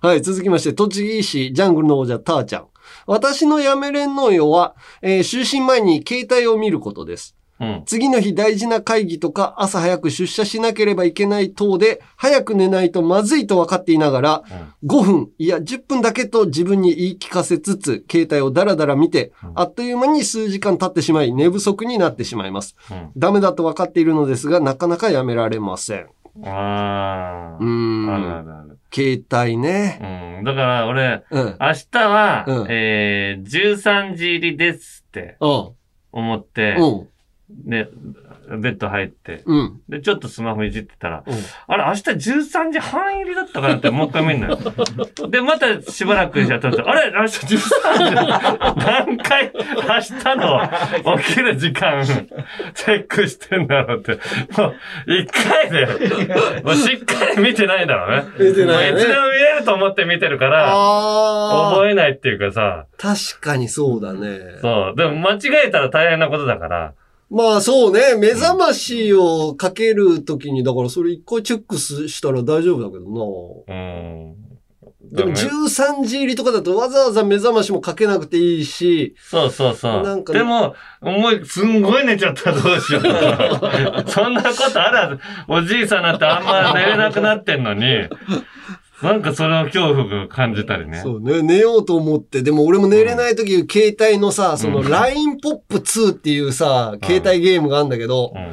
[0.00, 2.66] はい、続きまして、栃木市ジャングルの王者、ターちゃん。
[3.06, 7.34] 私のやめれんのよは、えー就寝前に携帯を見ることです。
[7.60, 7.82] うん。
[7.86, 14.44] 次の日大事な会議とか朝早く出社しなければいけない等で早く寝ないとまずいと分かっていながら
[14.86, 22.76] 5分いや10分だけと自分に言い聞かせつつ携帯をダラダラ見てうんあっという間に数時間経ってしまい寝不足になってしまいます。
[22.92, 23.10] うん。
[23.16, 26.02] ダメだと分かっているのですがなかなかやめられません。
[26.36, 27.60] うああ。
[27.60, 28.46] ーあるあん。
[28.46, 28.77] るある。
[28.92, 30.38] 携帯ね。
[30.38, 30.44] うん。
[30.44, 31.56] だから俺、うん。
[31.60, 35.68] 明日は、うんえー、13時入りですってうん。
[36.12, 37.08] 思って、うん。
[37.68, 37.88] で、
[38.56, 39.80] ベッド入って、うん。
[39.88, 41.34] で、ちょっとスマホいじってたら、うん
[41.66, 44.58] あれ、明日13時半入りだったかなってもう一回見るのよ。
[45.28, 48.16] で、またしばらくしちゃったと、あれ、明日13時、
[48.84, 54.12] 何回明日の起きる時間チェックしてんだろうって。
[54.56, 54.74] もう、
[55.06, 55.86] 一回で、
[56.62, 58.24] もうしっかり見てないんだろうね。
[58.38, 61.70] 見てないよねいつでも見れると思って見てるから、ああ。
[61.70, 64.58] 覚えないっていうかさ、確かにそうだね。
[64.60, 64.96] そう。
[64.96, 66.94] でも間違えたら大変なことだから、
[67.30, 74.48] まあそうね、目覚ましをかけるときに、だからそれ一回チェックすしたら大丈夫だけどうん。
[75.12, 75.24] な。
[75.24, 80.02] でも13時入りとかだとわざわざ目覚ましもかけなくていいし、そうそうそう。
[80.02, 83.02] なんかねでも、思い、すんごい寝ちゃったらどうしよう。
[84.08, 85.20] そんなことあるはず。
[85.48, 87.84] おじいさんなんてあんま寝れなくなってんのに、
[89.02, 91.00] なんかそれを恐怖を感じたりね。
[91.02, 98.52] そうね、寝ようと思って、でも俺も寝れないとき、携帯のさ、その LINE ポップ2っていうさ、携帯ゲームがあるんだけど、うん。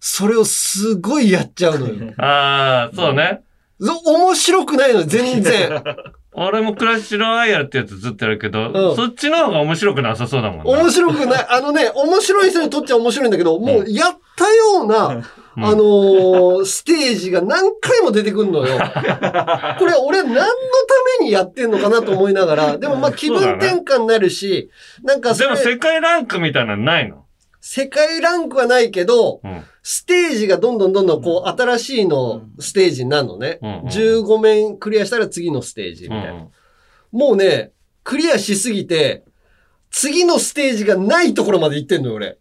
[0.00, 2.12] それをすごいやっちゃうのよ。
[2.18, 3.42] ああ、そうね。
[3.80, 5.82] そ面白くないの、全然。
[6.32, 10.72] 俺もクラッシュロワイヤルってやつずっとやるけど、うんそっちの方が面白くなさそうだもんね。
[10.72, 11.46] 面白くない。
[11.48, 15.24] あのね、面白い人にとっちゃ面白いんだけど、もうやったような、うん
[15.56, 18.76] あのーステージが何回も出てくるのよ。
[19.78, 20.48] これ俺何のた
[21.20, 24.70] めにやってんのかなと思いながら、でもまあ気分転換になるし、
[25.04, 27.24] なんかそれでも世界ランクみたいなのないの？
[27.60, 29.62] 世界ランクはないけど、うん。
[29.82, 33.58] ステージがどんどんどんどんこう新しいのステージになるのね。
[33.62, 36.32] うんうん15面クリアしたら次のステージみうたいな。
[36.32, 36.50] ん。
[37.12, 37.70] もうね、
[38.02, 39.24] クリアしすぎて、
[39.96, 42.36] 次のステージがないところまで行ってんのよ、俺。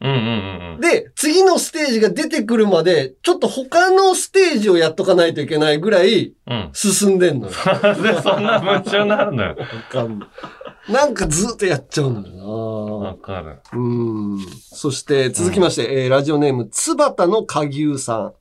[0.00, 6.54] うんうんうんで、次のステージが出てくるまで、ちょっと他のステージをやっとかないといけないぐらいうん。
[6.54, 6.70] うん。
[6.72, 7.52] 進んでんのよ。
[8.00, 9.56] で、そんな夢中になるんだよ。
[9.58, 13.58] わかんないなんかずっとやっちゃうんだよわなかる。
[13.72, 14.38] うん。
[14.72, 18.32] そして続きまして、えーラジオネーム、つばたのかぎゅうさん。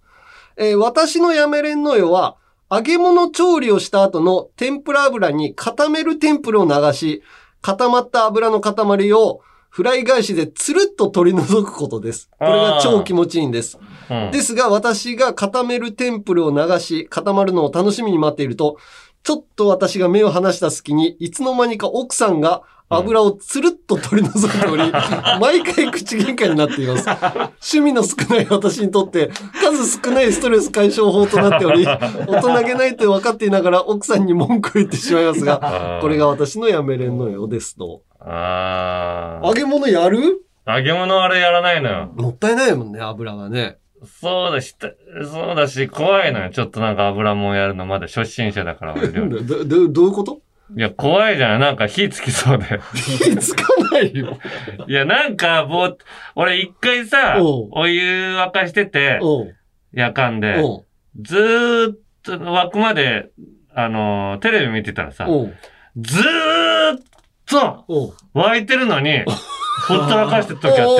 [0.58, 2.36] えー私のやめれんのよは、
[2.72, 7.24] 揚げ物調理をした後の天ぷら油に固める天ぷらを流し、
[7.62, 12.30] 固まった油の塊をフライ返しでつるっと取り除くことです。
[12.38, 13.80] これが超気持ちいいんです。
[14.10, 14.32] うん。
[14.32, 18.78] ですが、私が固めるテンプルを流し、固まるのを楽しみに待っていると、
[19.24, 24.84] ちょっと私が目を離した隙に、いつの間にか奥さんが油をつるっと取り除いており、
[25.40, 27.08] 毎回口喧嘩になっています。
[27.10, 31.86] 趣味の少ない私にとって、数少ないストレス解消法となっており、
[32.28, 38.02] 大人げないと分かっていながら奥さんに文句を言ってしまいますが、これが私のやめれんのようですと。
[38.20, 40.42] あ揚げ物やる？
[40.66, 40.78] あ。
[40.78, 42.12] 揚げ物あれやらないのよ。
[42.16, 43.78] もったいないもんね、油がね。
[44.22, 44.76] そうだし、
[45.32, 46.50] そうだし、怖いのよ。
[46.50, 49.02] ちょっとなんか油もんやるのまだ初心者だから、ど、
[49.44, 50.40] ど、どういうこと？
[50.78, 51.60] いや、怖いじゃん。
[51.60, 52.80] なんか火つきそうで。
[52.94, 54.38] 火つかないよ。
[54.88, 55.96] いや、なんか、ぼー
[56.36, 59.20] 俺一回さ、お湯沸かしてて、
[59.94, 60.64] 夜間で、
[61.22, 63.30] ずーっと沸くまで、
[63.74, 65.28] あのーテレビ見てたらさ、
[65.98, 67.00] ずーっ
[67.46, 69.24] と沸いてるのに、
[69.88, 70.96] ほったらかしてる時あっ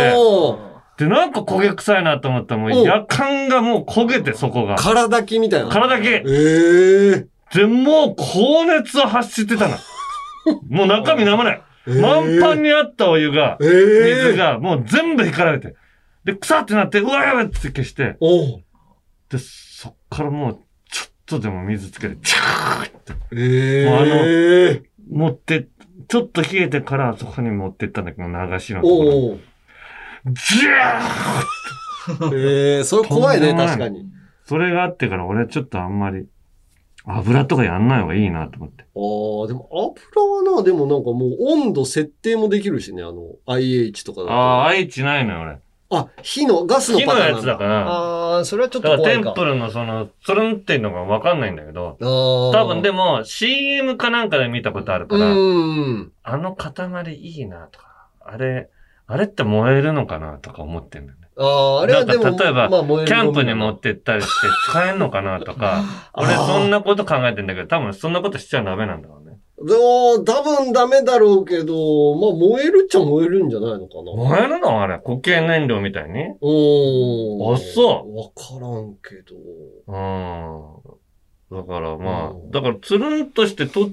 [0.98, 4.76] て、で、なんか焦げ臭いなと思ったら、もう夜間がもう焦げて、そこが。
[4.76, 5.70] 空炊きみたいな。
[5.70, 9.78] 体けええで、もう高熱を発してたの。
[10.70, 11.62] もう中身飲まない。
[11.86, 15.76] 満帆にあったお湯が、ええ水がもう全部干かられて。
[16.24, 18.18] で、臭ってなって、うわやべって消して、
[19.30, 20.60] で、そっからもう、
[20.92, 23.14] ちょっとでも水つけて、チャーって。
[23.36, 25.68] えもうあのえ持って、
[26.08, 29.38] ちょっと冷えてからそこに持ってったんだけど、流しのところ
[30.26, 34.06] ジャーええそれ怖いね、確かに。
[34.44, 36.28] それがあってから俺ちょっとあんまり、
[37.06, 38.84] 油とかやんない方がいいなと思って。
[38.84, 44.34] ああ、でも油はな、でもなんかもう温度設定もできるしね、あの、IH とかだと。
[44.34, 45.60] ああ、愛知ないのよ俺。
[45.94, 49.24] あ、火の、ガスのパターン火のやつだからああ、それはちょっだからと怖いか。
[49.24, 52.62] テンプルのその、つるんっていうのがわかんないんだけど、ああ。
[52.62, 56.12] 多分でも CM かなんかで見たことあるから、うん。
[56.24, 58.70] あの塊いいなとか、あれ、
[59.08, 61.21] あれって燃えるのかなとか思ってんだよね。
[61.42, 69.38] ああ、あれはでも、例えばまあ燃えるキャンプに持ってったりして使えんのかなとか、俺 あーそんなこと考えてんだけど、多分そんなことしちゃダメなんだろうね。
[69.64, 74.12] でも、多分ダメだろうけど、まあ燃えるっちゃ燃えるんじゃないのかな。
[74.16, 74.82] 燃えるの？
[74.82, 76.20] あれ固形燃料みたいに？
[76.20, 77.54] うん。
[77.54, 79.36] あそうわからんけど。
[79.88, 81.58] うん。
[81.58, 83.90] だからまあう、んだからつるんとしてと、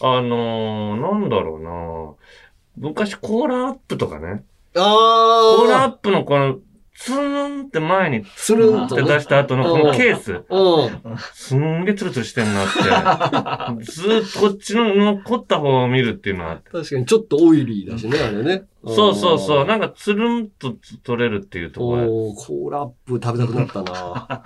[0.00, 4.42] あのーなんだろうな昔コーラアップとかね。
[4.74, 6.56] コーラアッあプのこの、
[6.94, 8.84] ツーンって前にスルン。
[8.86, 11.18] って出した後のこのケース、うん。
[11.32, 16.70] すんげえツルツルしてんなって、 ずーっとこっちの残った方を見るっていうのがあって。
[16.70, 18.62] 確かにちょっとオイリーだしね、あれね。
[18.86, 19.64] そうそうそう。
[19.64, 24.42] んなんかつるんと取れるっていうところおー、コーラアップ食べたくなったな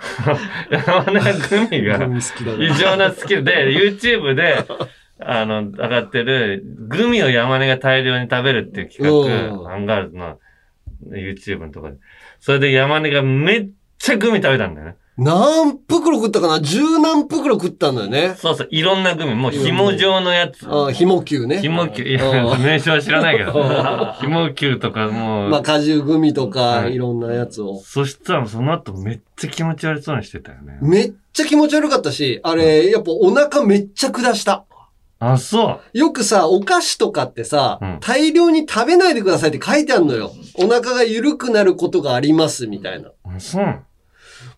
[0.71, 2.65] 山根グミがグミ好きだな。
[2.65, 4.65] 異常なスキルで、YouTube で、
[5.21, 10.39] あの、上がってる、グミを山根が大量に食べるっていう企うん画、アンガールズの
[11.09, 11.97] YouTube のとこで。
[12.39, 14.95] それで山根がめっちゃグミ食べたんだよね。
[15.21, 16.61] 何袋食ったかな？
[16.61, 18.35] 十何袋食ったんだよね。
[18.37, 20.65] そうそう、いろんなグミ、もう紐状のやつ。
[20.65, 21.59] ああ、ひも球ね。
[21.59, 23.51] 紐球、いやう、ん名称は知らないけど、
[24.21, 27.81] 紐球とかもう、まあ、果汁グミとか、はいいろんなやつを。
[27.83, 30.77] そしたらその後めっちゃ気持ち悪そうにしてたよね。
[30.81, 34.63] めっちゃ気持ち悪かったし、あれ、やっぱお腹めっちゃ下した。
[35.19, 35.97] あ、そう。
[35.97, 40.31] よくさ、お菓子とかってさ、うん大量に食べないでくださいって書いてあるのよ。
[40.55, 43.11] お腹が緩くなることがあります、みたいな。
[43.23, 43.83] あそう。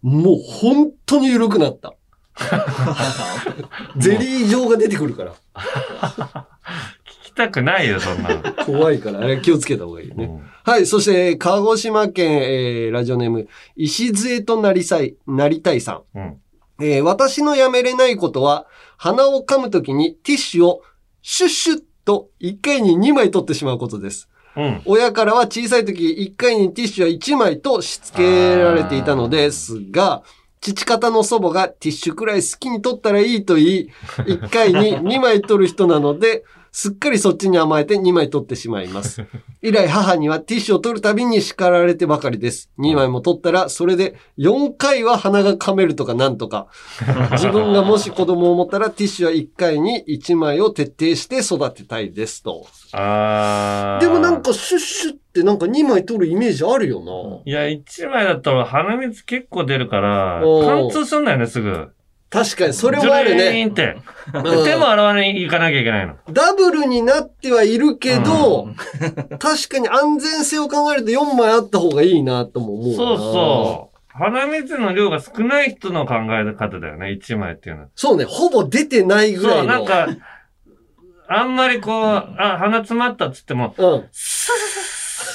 [0.01, 1.93] もう本当に緩くなった。
[3.97, 5.33] ゼリー状が出てくるから。
[5.53, 8.41] 聞きたくないよ、そんなの。
[8.65, 10.25] 怖いから、気をつけた方がいいね。
[10.25, 10.85] うんはい。
[10.85, 16.19] そして、鹿児島県、えー、ラジオネーム、石杖となりさい、なりたいさん。
[16.19, 16.37] うん。
[16.81, 18.65] えー私のやめれないことは、
[18.97, 20.81] 鼻を噛むときにティッシュを
[21.21, 24.29] シュッシュッと1回に2枚取ってしまうことです。
[24.55, 24.81] うん。
[24.85, 30.23] 親からは小さい時1回にティッシュは1枚としつけられていたのですが、
[30.59, 39.25] 父方の祖母がティッシュくらい好きに取ったらいいと言い、1回に2枚取る人なので、すっかりそっちに甘えて2枚取ってしまいます。
[39.61, 42.71] 以来母にはティッシュを取るたびに叱られてばかりです。
[42.79, 46.67] 2枚も取ったら、それで4回は鼻が噛めるとかなんとか。
[47.33, 52.65] 自分がもし子供を持ったらティッシュは1回に1枚を徹底して育てたいですと。
[52.93, 54.05] あー。
[54.05, 61.89] でもなん、かシュッシュってなんか2枚取るイメージあるよいや、一枚だったら鼻水結構出るから、貫通すんだよね、すぐ。
[62.33, 62.43] な。
[62.43, 63.63] 確かに、それはあるね。
[63.63, 63.95] ンって。
[63.95, 64.11] うん
[64.63, 66.15] 手も洗わに行かなきゃいけないの。
[66.31, 68.69] ダブルになってはいるけど、
[69.39, 72.95] 確かに安全性を考えると4枚あった方がいいなとも思うな。
[72.95, 73.97] そうそう。
[74.13, 77.87] 鼻水の量が少ない人の考え方だよね、一枚っていうのは。
[77.95, 79.65] そうね、ほぼ出てないぐらそう。
[79.65, 80.07] なんか、
[81.27, 84.09] あんまりこう、あ、鼻詰まったっつっても、うん。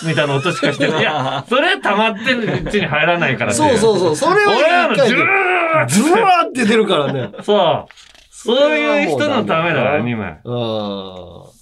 [0.05, 1.01] みたいな音しかしてない。
[1.03, 3.57] いや、それ溜まってるうちに入らないからね。
[3.57, 4.17] そうそうそう。
[4.17, 7.31] それ俺らのジューズワーって出るからね。
[7.43, 7.93] そう。
[8.31, 10.41] そういう人のためだから、それ2枚。
[10.45, 10.55] う
[11.53, 11.57] ん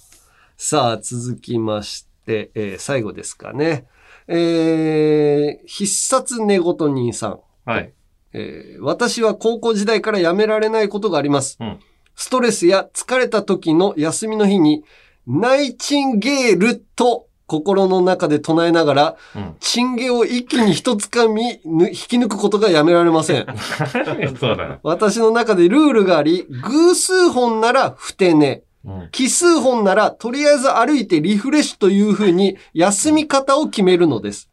[0.57, 3.85] さあ、続きまして、えー最後ですかね。
[4.27, 7.39] えー、必殺寝言人さん。
[7.65, 7.93] はい。
[8.33, 11.57] えー私は高校時代からやめられないことがあります。
[11.59, 11.79] うん
[12.17, 14.85] ストレスや疲れた時の休みの日に、
[15.27, 19.55] ナイチンゲールと心の中で唱えながら、うん。
[19.59, 23.45] チンゲを一気に一つかみ、ぬ引き抜くことがやめられません。
[24.39, 24.79] そうだよ。
[24.83, 28.63] 私の中でルールがあり、偶数本ならふて寝。
[28.85, 29.09] うん。
[29.11, 34.49] 奇数本なら、とりあえず歩いてリフレッシュという風に、休み方を決めるのです。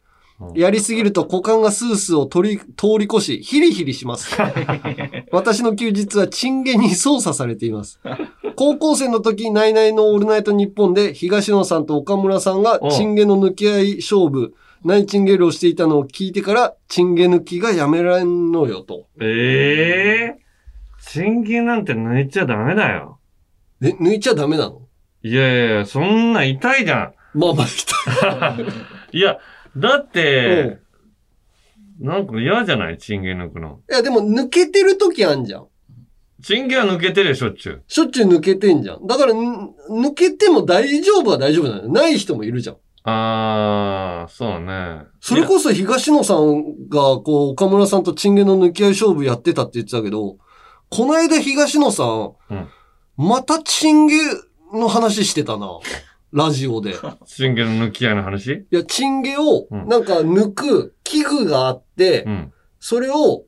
[0.49, 2.65] うんやりすぎると股間がスースーを取り、通
[2.99, 4.37] り越し、ヒリヒリします。
[5.31, 7.99] 私の休日はチンゲに操作されています。
[8.55, 14.53] 高校生の時、ナイナイのオールナイトニッポンで、東野さんと岡村さんがチンゲの抜き合い勝負、
[14.83, 19.07] ナイチンゲールをしていたのを聞いてから、チンゲ抜きがやめられんのよと。
[19.19, 21.09] ええー。
[21.09, 23.19] チンゲなんて抜いちゃダメだよ。
[23.81, 24.81] え、抜いちゃダメなの？
[25.23, 28.59] いやいやいや、そんな痛いじゃまあまあ、ん。
[29.17, 29.39] いや、
[29.77, 30.79] だって、
[31.99, 32.97] なんか嫌じゃない？
[32.97, 33.79] チンゲ抜くの。
[33.89, 35.67] いや、でも抜けてる時あんじゃん。
[36.43, 37.83] チンゲは抜けてるよ、しょっちゅう。
[37.87, 39.07] しょっちゅう抜けてんじゃん。
[39.07, 41.89] だから、ん抜けても大丈夫は大丈夫なのよ。
[41.89, 42.77] ない人もいるじゃん。
[43.05, 45.03] あー、そうね。
[45.21, 50.37] それこそ東野さんが、こう、岡村さんとチンゲの抜き合い勝負やってたって言ってたけど、
[50.89, 52.67] この間東野さん、うん
[53.15, 54.15] またチンゲ
[54.73, 55.67] の話してたな。
[56.33, 56.91] ラジオで。
[56.91, 56.93] い
[57.25, 58.65] チンゲの抜き合いの話？
[58.71, 62.53] や、チンゲを、うんなんか抜く器具があって、うん。
[62.79, 63.43] それを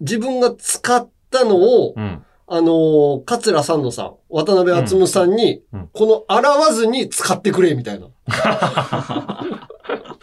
[0.00, 2.22] 自分が使ったのを、うん。
[2.52, 8.08] あのー桂三野さん、渡辺厚夢さんに、うんうんこの洗わずに使ってくれ、みたいな。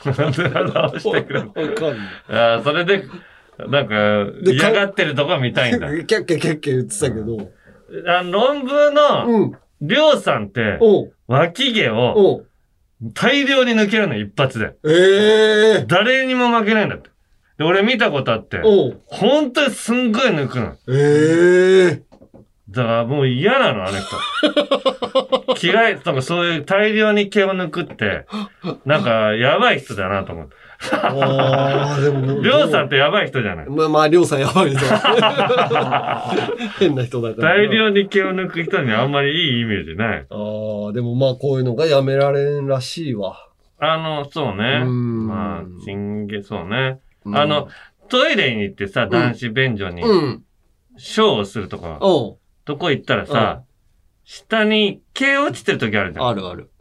[0.05, 2.07] なんで直してくれる わかんない。
[2.29, 3.05] あーそれで、
[3.59, 5.87] なんか、で嫌がってるとこ見たいんだ。
[6.05, 7.37] キャッキャキャッキャ言ってたけど。
[8.07, 9.51] あ論文の、うん。
[9.81, 10.79] りょうさんって。
[11.27, 12.43] 脇毛を。
[13.13, 14.73] 大量に抜けるの、一発で。
[14.83, 17.11] ええ誰にも負けないんだって。
[17.59, 18.61] で、俺見たことあって。
[19.05, 20.75] 本当にすんごい抜くの。
[20.89, 22.07] ええ
[22.69, 25.53] だからもう嫌なの、あの人。
[25.55, 28.25] 着替え、とかそういう大量に毛を抜くって、
[28.85, 30.55] なんかやばい人だなと思って。
[30.91, 32.41] ああ、でも。
[32.41, 33.65] りょうさんってやばい人じゃない？
[33.69, 34.79] まあまあ、りょうさんやばい人。
[36.79, 37.55] 変な人だから。
[37.55, 40.25] 大量に毛を抜く人にあんまりいいイメージない。
[40.29, 43.49] ああ、でもまあこういうのがやめられんらしいわ。
[43.79, 44.81] あの、そうね。
[44.83, 46.99] うんまあ、チンゲ、そうね。
[47.25, 47.67] うんあの、
[48.09, 50.43] トイレに行ってさ、男子便所に、うん。
[50.97, 53.63] ショーをするとか、おうとこ行ったらさ、
[54.23, 56.27] 下に毛落ちてる時あるじゃん。
[56.27, 56.71] あるある。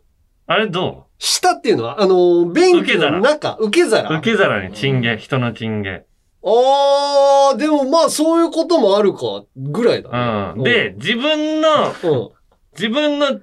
[0.47, 4.19] あれど下っていうのは、あの、便器の中、受けう皿。
[4.19, 6.05] 受け皿にチンゲ、人のチンゲ。
[6.45, 10.53] ああ、でもまあそういうこともあるか、ぐらいだね。
[10.57, 10.62] うん。
[10.62, 12.31] で、自分の、うん、
[12.73, 13.41] 自分の、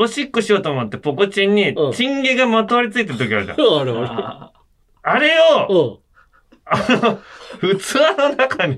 [0.00, 3.80] おしっこしようと思ってポコチンにうん、チンゲがまとわりついてる時あるじゃん。
[3.80, 4.52] あるあ
[5.02, 5.40] あれる。
[5.68, 6.00] を、
[6.70, 6.78] うん。
[6.78, 7.20] あ
[7.62, 8.76] の、器の中に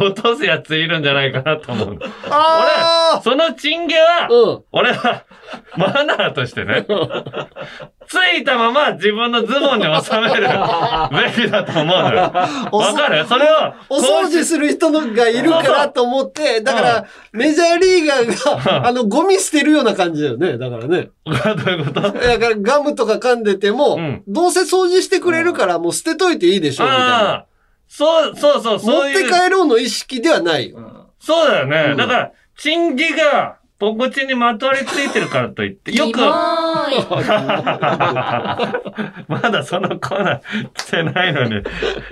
[0.00, 1.98] 落とすやついるんじゃないかなと思う。
[2.30, 4.64] あそのチンゲは、あうん。
[4.72, 5.24] 俺は、
[5.76, 6.86] マナーとしてね、
[8.08, 10.48] ついたまま自分のズボンに収める
[11.36, 12.20] べきだと思うのよ。
[12.20, 13.26] わかる？
[13.26, 20.58] それを、お掃除する人のがいるからと思って、だから、メジャーリーガーが、あの、ゴミ捨てるような感じだよね。
[20.58, 21.10] だからね。
[21.24, 21.34] どう
[21.76, 22.00] いうこと？
[22.00, 27.04] だからガムとか噛んでても、うんどうせ掃除してくれるからもう捨てといていいでしょ、みたいな。
[27.06, 27.44] ああ、
[27.88, 29.32] そう、そうそう、持ってそういう。
[29.32, 30.78] 帰ろうの意識ではないよ。
[31.20, 31.86] そうだよね。
[31.90, 36.18] うんだから、チンゲが、ポコチンにまとわりついてるからといって、よく、
[39.28, 40.40] まだそのコーナー
[40.74, 41.62] 来てないのに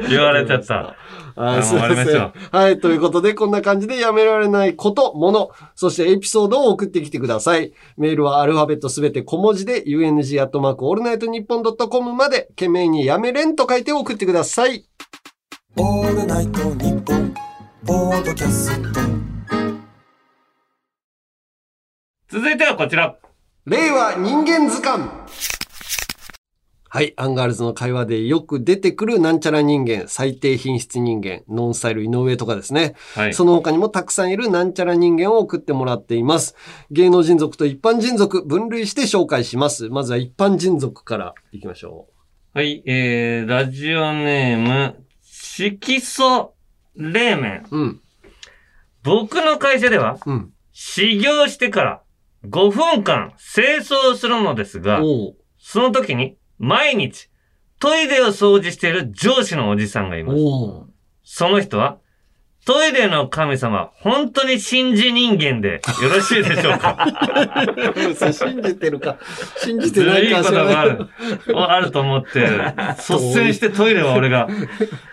[0.09, 0.97] 言われちゃった。
[1.35, 2.33] はい、あすいません。
[2.51, 7.73] はい、ということで、こんな感じでやめられないこと、もの、そしてエピソードを送ってきてください。
[7.97, 14.87] メールはアルファベットすべて小文字で、UNG アットマークオールナイトニッポンドットコムまで、件名にやめれんと書いて送ってください。
[15.77, 17.35] オールナイトニッポン
[17.87, 19.01] ポッドキャスト
[22.29, 23.17] 続いてはこちら。
[23.65, 25.09] 令和人間図鑑
[26.89, 27.13] はい。
[27.17, 32.97] アンガールズの会話でよく出てくるなんちゃら人間、最低品質人間、ノンスタイル井上とかですね。
[33.15, 33.35] はい。
[33.35, 36.57] その他にもたくさんいるなんちゃら人間を送ってもらっています。
[36.91, 39.91] 芸能人族と一般人族分類して紹介します。
[39.91, 42.09] まずは一般人族からいきましょ
[42.55, 46.55] はい、えー、ラジオネーム、色素
[46.97, 47.65] 冷麺。
[47.71, 47.79] う。
[47.79, 48.01] うん。
[49.05, 50.53] 僕の会社では、うん。
[50.73, 52.02] 始業してから
[52.47, 55.01] 5分間清掃するのですが、
[55.59, 57.29] その時に毎日
[57.79, 60.39] トイレを掃除している上司のおじさんがいます。
[61.25, 61.99] その人は、
[62.65, 66.97] トイレの神様、本当に信じ人間でよろしいでしょうか？
[68.33, 69.19] 信じてるか、
[69.57, 70.75] 信じずてないるいことか知らない。
[70.75, 71.09] がある、
[71.73, 72.41] あると思って、
[72.99, 74.49] 率先してトイレは俺が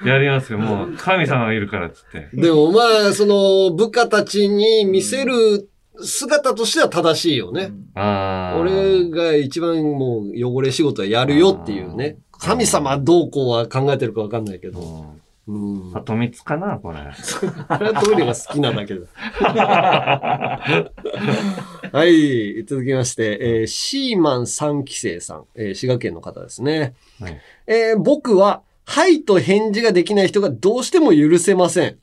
[0.05, 0.59] やりますよ。
[0.59, 2.29] もう神様がいるからっつって。
[2.33, 5.69] でもまあ、その、部下たちに見せる
[6.03, 7.71] 姿としては正しいよね。
[7.95, 8.59] ああ。
[8.59, 12.17] 俺が一番もう汚れ仕事はやるよっていうね。
[12.39, 14.79] 神様どうこうは考えてるかわかんないけど。
[14.79, 15.19] うん
[15.49, 15.91] うん。
[15.91, 16.99] 里光かなこれ。
[16.99, 19.07] あれはトイレが好きなだけだ。
[21.91, 22.63] はい。
[22.65, 26.93] 続きまして、えーシーマン3期生さん、えー滋賀県の方ですね。
[27.19, 31.97] はいえー僕は、はいと返事ができない人がどうしても許せません。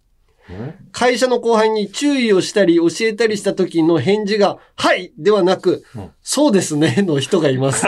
[0.93, 7.87] 会社の後輩に注意をしたり教えたりした時の返事が、はいではなく、うんそうですねの人がいます。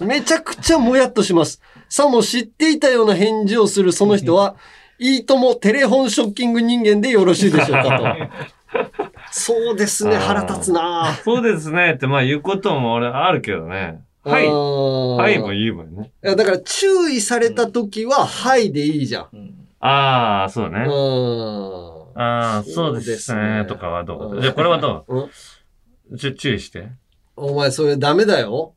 [0.00, 1.60] めちゃくちゃもやっとします。
[1.88, 4.56] さも知っていたような返事をするその人は、
[4.98, 8.30] いいともテレフォンショッキング人間でよろしいでしょうか
[8.72, 8.82] と。
[9.30, 14.00] そうですね、腹立つなそうですねって、まあ言うことも俺あるけどね。
[14.24, 14.46] はい。
[14.46, 16.10] ははいも言えばいいね。
[16.24, 19.57] いやだから注意された時は、はいでいいじゃん。
[19.80, 20.80] ああ、そううね。
[20.80, 22.20] ん。
[22.20, 23.58] ああ、そうですね。
[23.62, 24.34] ねとかはどう？
[24.36, 26.16] うんじゃあこれはどう？
[26.18, 26.88] ちょ、注意して。
[27.36, 28.74] お前それダメだよ。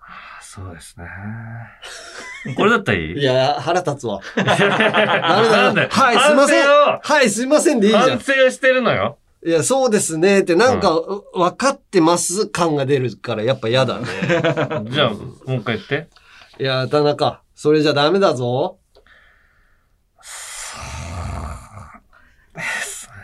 [0.00, 1.06] あそうですね。
[2.56, 3.18] これだったらいい？
[3.20, 4.20] いや、腹立つわ。
[4.36, 5.88] ダメだよ。
[5.90, 8.20] はいすいません反はい、すいませんでいいじゃん反。
[8.20, 9.18] 省をしてるのよ。
[9.46, 10.98] いや、そうですねって、なんか、
[11.34, 14.06] 分かってます感が出るから、やっぱ嫌だね。
[14.86, 15.16] じゃあ、も
[15.48, 16.08] う一回言って。
[16.58, 18.78] いや、田中、それじゃダメだぞ。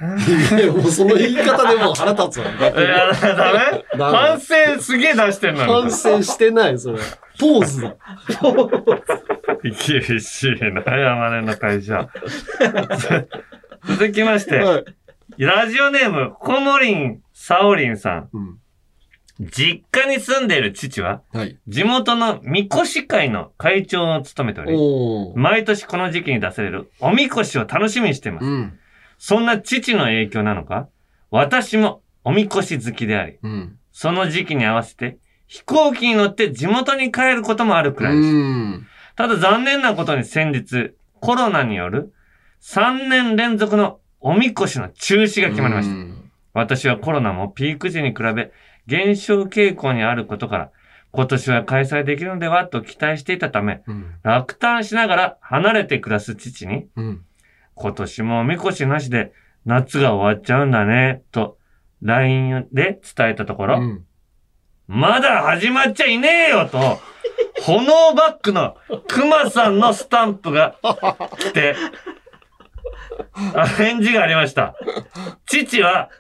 [0.01, 2.51] いや、もうその言い方でもう腹立つわ。
[2.51, 3.85] いや、ダメ？
[3.99, 5.83] 反省すげえ出してんのよ。
[5.83, 6.99] 反省してない、それ。
[7.39, 7.97] ポーズだ。
[9.63, 12.09] 厳しいな、山根の会社。
[13.87, 14.85] 続きまして、はい。
[15.37, 18.29] ラジオネーム、コモリン・サオリンさん。
[18.33, 18.57] うん。
[19.41, 21.59] 実家に住んでいる父は、はい。
[21.69, 24.77] 地元のみこし会の会長を務めており。
[25.35, 28.47] 毎年この時期に出されるおみこしを楽しみにしています。
[28.47, 28.79] うん。
[29.21, 30.89] そんな父の影響なのか、
[31.31, 33.79] 私もおみこし好きであり、うん。
[33.93, 38.29] その時期に合わせて飛行機に乗って地元に帰ることもあるくらいです。
[38.29, 38.87] うん。
[39.17, 42.15] ただ残念なことに先日、コロナによる
[42.63, 45.95] 3年連続のおみこしの中止が決まりました。
[46.55, 48.51] 私はコロナもピーク時に比べ
[48.87, 50.71] 減少傾向にあることから、
[51.13, 54.15] 今年は開催できるのではと期待していたため、うん。
[54.23, 57.25] 落胆しながら離れて暮らす父に、うん。
[57.81, 59.33] 今年もおみこしなしで
[59.65, 61.57] 夏が終わっちゃうんだね、と
[62.03, 64.05] LINE で伝えたところ、うん。
[64.87, 67.01] まだ始まっちゃいねえよと、
[67.63, 68.77] 炎バックの
[69.09, 70.77] 熊さんのスタンプが
[71.39, 71.75] 来て、
[73.55, 74.75] あ返事がありました。
[75.47, 76.11] 父は、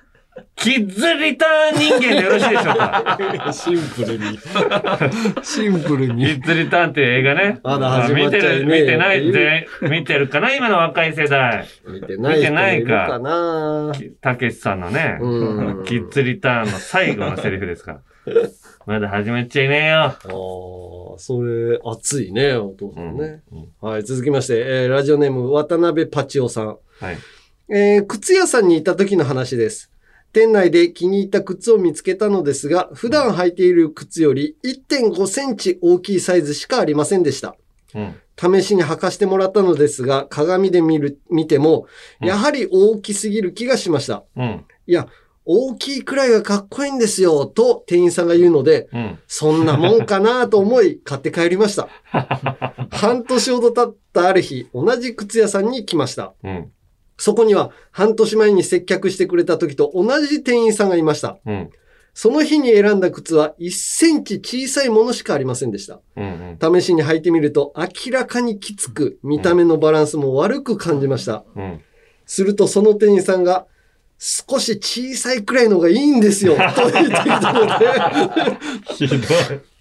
[0.57, 3.51] キッズリターン人間でよろしいでしょうか？
[3.53, 4.39] シンプルに。
[5.43, 6.26] シンプルキに。
[6.26, 7.61] ッズリターンっていう映画ね。
[7.64, 10.55] まだ始まっちゃいね見てる、見てないで、見てるかな？
[10.55, 11.66] 今の若い世代。
[11.89, 13.93] 見てない人もいるかな？
[14.20, 18.01] たけしさんのね、うんキッズリターンの最後のセリフですから。
[18.87, 19.97] まだ始まっちゃいねえよ。
[19.99, 20.14] ああ、
[21.18, 23.41] それ、熱いね、お父さんね。
[23.53, 26.66] うんはい、続きまして、えーラジオネーム、渡辺パチオさん。
[26.66, 27.16] はい。
[27.72, 29.89] えー靴屋さんにいた時の話です。
[30.33, 37.57] 店内で気に入った靴を見つけたのですが、普段履いている靴より1.5センチ大きいサイズしかありませんでした。
[37.95, 38.14] うん。
[38.41, 41.87] 試しに履かしてもらったのですが、鏡で見る、見ても、
[42.22, 44.24] うんやはり大きすぎる気がしました。
[44.37, 44.64] うん。
[44.87, 45.09] いや、
[45.45, 49.18] 大きいくらいがかっこいいんですよ、と店員さんが言うので、うん。
[49.26, 51.89] そんなもんかなと思い、買って帰りました。
[52.91, 56.35] 半年ほど経ったある日、同じ靴屋さんに来ました。
[56.45, 56.72] うん。
[57.21, 61.39] そこには、半年前に接客してくれた時と同じ店員さんがいました。
[61.45, 61.71] うん。
[62.14, 66.01] その日に選んだ靴は1センチ小さいものしかありませんでした。
[66.16, 66.59] うん。
[66.61, 71.45] 試しに履いてみると、明らかにきつく、見た目のバランスも悪く感じました。
[71.55, 71.81] うん。
[72.25, 73.66] するとその店員さんが、
[74.18, 77.87] 少し小さいくらいのがいいんですよ、 と言ってきたので、
[78.97, 79.16] ひど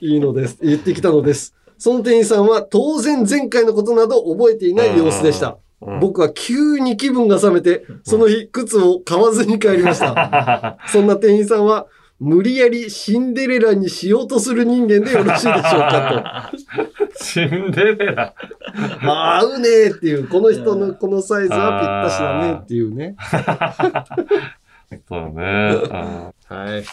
[0.02, 0.14] い。
[0.14, 0.58] いいのです。
[0.62, 1.56] 言ってきたのです。
[1.78, 5.58] その店員さんは当然前回のことなど覚えていない様子でした。
[5.82, 10.78] うん僕は急に気分が冷めて、その日靴を買わずに帰りました。
[10.88, 11.88] そんな店員さんは、
[12.20, 16.52] 無理やりシンデレラにしようとする人間でよろしいでしょうか
[17.16, 18.34] シンデレラ。
[19.02, 19.10] と。
[19.10, 23.16] ああ、合うねーっていう、この人のこのサイズはぴったしだねっていうね。
[25.08, 25.44] そうね。
[25.92, 26.82] あはい。
[26.82, 26.86] ー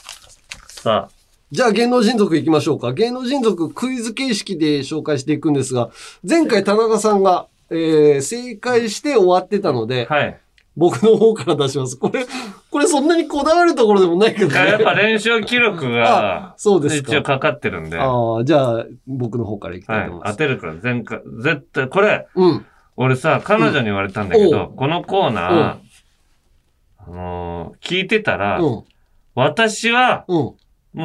[0.69, 1.09] さ
[1.51, 2.93] じゃあ芸能人族行きましょうか。
[2.93, 5.91] 芸能人族クイズ形式で紹介していくんですが、
[6.29, 10.41] 前回田中さんが、えー、正解して終わってたのであ。、はい。
[10.77, 11.97] 僕の方から出します。
[11.97, 12.27] これ、
[12.71, 14.55] これそんなにこだわるところでもないけどね。
[14.55, 17.97] やっぱ連勝記録があ、そうですか一応かかってるんで。
[17.97, 20.21] はああ、じゃあ、僕の方からいきたいと思いい。
[20.25, 20.33] ます。
[20.33, 22.67] 当てるから、前回、絶対、これ、うん。
[22.99, 25.77] 俺さ、彼女に言われたんだけうんど、このコーナー、
[26.99, 28.85] あのー聞いてたら、うん。
[29.35, 30.37] 私は、うん。
[30.39, 30.57] も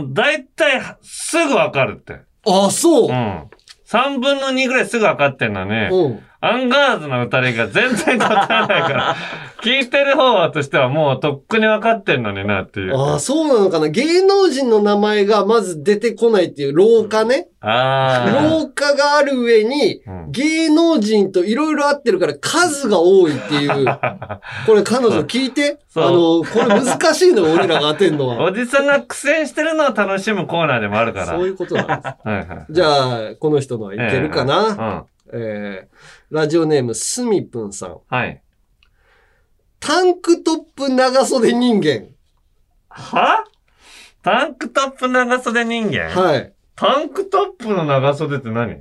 [0.03, 2.19] う大体、すぐわかるって。
[2.45, 3.13] ああ、そうう。
[3.13, 3.43] ん。
[3.87, 6.19] 3分の2ぐらいすぐわかってんのに、うん。
[6.43, 9.15] アンガールズの2人が全然答えないから、
[9.63, 12.97] 聞いてる方としてはもうとっくに分かってんのになっていう。
[12.97, 13.89] ああ、そうなのかな。
[13.89, 17.47] 芸能人の名前がまず出てこないっていう老化ね。
[17.63, 23.85] あ廊下がある上に、うん芸能人といろいろ合ってるから数が多いっていう。
[24.65, 25.77] これ彼女聞いて。
[25.95, 28.43] あの、これ難しいのよ、俺らが当てんのは。
[28.45, 31.25] おじさんが苦戦してるのを楽しむコーナーでもあるから。
[31.27, 31.97] そういうことなんです。
[32.23, 32.47] はいはい。
[32.69, 34.75] じゃあ、この人のはいけるかな。
[34.75, 35.87] なえー、
[36.29, 37.89] ラジオネーム、すみぷんさん。
[37.91, 37.99] うん。
[38.07, 38.41] はい。
[39.79, 42.07] タンクトップ長袖人間。
[42.89, 43.43] は？
[44.21, 46.09] タンクトップ長袖人間？
[46.09, 46.53] はい。
[46.75, 48.73] タンクトップの長袖って何？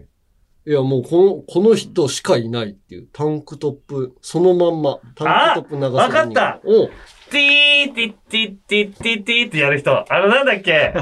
[0.67, 3.09] いや、もうこの、この人しかいないっていう。
[3.13, 4.99] タンクトップ、そのまんま。
[5.15, 6.03] タンクトップ長袖人間。
[6.03, 6.91] わかったおう
[7.31, 10.13] ティーティッティッティッティッティってやる人。
[10.13, 10.93] あの、なんだっけ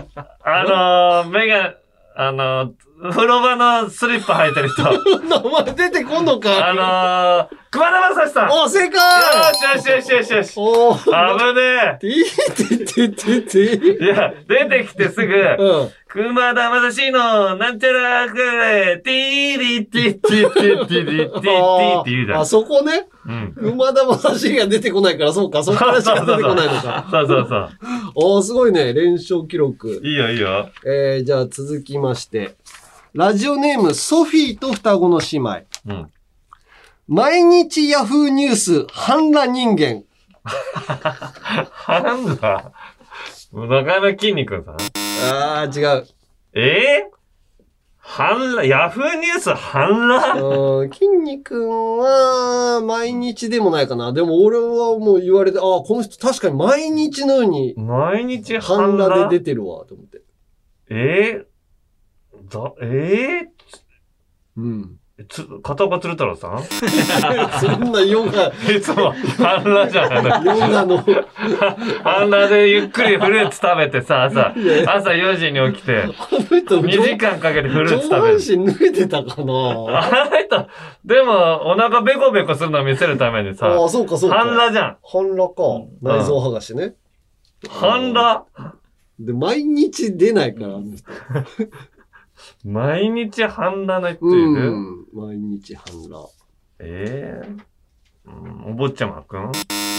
[0.45, 1.75] あのー、目が、
[2.15, 4.83] あのー、風呂場のスリッパ履いてる人。
[5.29, 8.49] 名前出てこんのかあのー、熊田正史さん。
[8.49, 9.01] よお、正解
[9.55, 10.55] しよしよしよしよし。
[10.57, 11.39] おー。
[11.39, 12.07] 危ねえ。
[14.05, 15.91] いや、出てきてすぐ、うん。
[16.09, 22.47] 熊田正史の、なんちゃらくらい、ティーリティッティッティッティッティッティッティって言うじゃあ、ん。
[22.47, 23.07] そこね。
[23.27, 23.55] うん。
[23.75, 27.07] 馬田正史が出てこないから、そうか、そこからしか出てこないのか。
[27.11, 27.71] そうそうそう。
[28.15, 28.93] おー、すごいね。
[28.95, 30.01] 連勝記録。
[30.03, 30.71] いいよいいよ。
[30.85, 32.57] えー、じゃあ続きまして。
[33.15, 35.63] ラジオネーム、ソフィーと双子の姉妹。
[35.87, 36.13] うん。
[37.07, 40.05] 毎日ヤフーニュース、反乱人間。
[41.89, 42.73] なんだ
[43.53, 44.77] 中山筋肉さん？
[45.33, 46.07] あー、違う。
[46.53, 47.11] ええ
[47.97, 54.13] 反乱、ヤフーニュース反乱うん、筋肉は、毎日でもないかな。
[54.13, 60.21] でも俺はもう言われて、ああ、この人確かに毎日のように、毎日反反乱乱で出てるわ、と思って。
[60.91, 61.48] ええ
[62.49, 63.49] だ、ええ
[64.57, 64.97] うん。
[65.29, 66.63] つ、片岡鶴太郎さん？
[67.61, 70.99] そんなヨガ、 いつも、半裸じゃないヨガの、
[72.05, 74.55] 半裸でゆっくりフルーツ食べてさ、朝、
[74.87, 76.13] 朝4時に起きて、あの
[76.61, 78.59] 人、2時間かけてフルーツ上半食べる。
[78.67, 80.69] 身脱いでたかなあの人、
[81.05, 84.37] でも、お腹ベコベコするのを見せるためにさ、ああ、そうかそうか。
[84.39, 84.97] 半裸じゃん。
[85.03, 85.63] 半裸か。
[86.01, 86.95] 内臓剥がしね。
[87.69, 88.45] 半裸？
[89.19, 91.03] で、毎日出ないから、あの人
[92.65, 94.31] 毎日半裸の人う？
[94.31, 95.07] いる、ん。
[95.13, 96.29] 毎日半裸。
[96.81, 97.49] ええ
[98.27, 99.41] うんお坊ちゃまくん？
[99.41, 99.45] い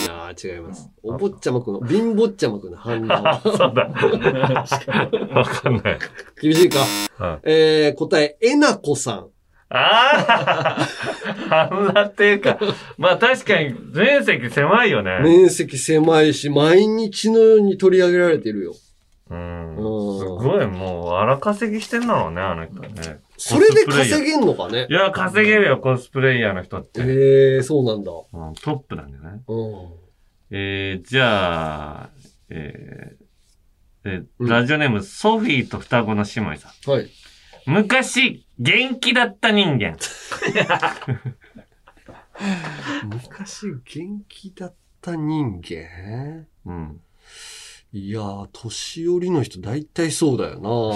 [0.07, 0.89] やー、違います。
[1.03, 3.41] お坊ちゃまくんの、貧乏ちゃまくんの半裸。
[3.41, 3.89] そうだ。
[5.33, 5.99] わかんない。
[6.41, 6.79] 厳しいか。
[7.23, 9.27] はいえー、答え、えなこさん。
[9.71, 10.87] ああ
[11.69, 12.57] 半裸っていうか、
[12.97, 15.19] まあ確かに面積狭いよね。
[15.21, 18.73] 面積狭いし、毎日のように取り上げられてるよ。
[19.29, 19.75] うん。
[19.75, 23.19] うんすごい、もう荒稼ぎしてんだろうね、あの人ね。
[23.37, 24.87] それで稼げんのかね？
[24.89, 27.01] いや、稼げるよ、コスプレイヤーの人って。
[27.01, 28.11] ええー、そうなんだ。
[28.11, 29.41] うんトップなんだよね。
[29.47, 29.89] うん。
[30.51, 32.09] えー、じゃあ、
[32.49, 36.91] えー、えうんラジオネーム、ソフィーと双子の姉妹さん。
[36.91, 37.09] はい。
[37.65, 39.95] 昔、元気だった人間。
[43.05, 46.47] 昔元気だった人間？
[46.65, 47.01] うん。
[47.91, 50.95] いやー、年寄りの人大体そうだよ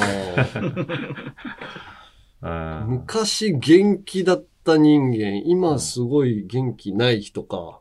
[2.41, 7.79] な 昔元気だった人間、今すごい元気ない人か。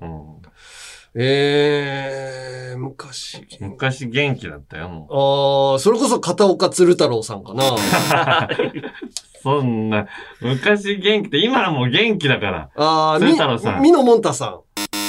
[0.00, 0.42] うん
[1.14, 3.64] えー、昔元気。
[3.64, 5.14] 昔元気だったよ、もう。
[5.14, 7.62] あー、それこそ片岡鶴太郎さんかな。
[9.42, 10.08] そんな、
[10.40, 12.70] 昔元気って、今はもう元気だから。
[12.76, 14.60] あー、鶴太郎さんみ、みのもんたさん。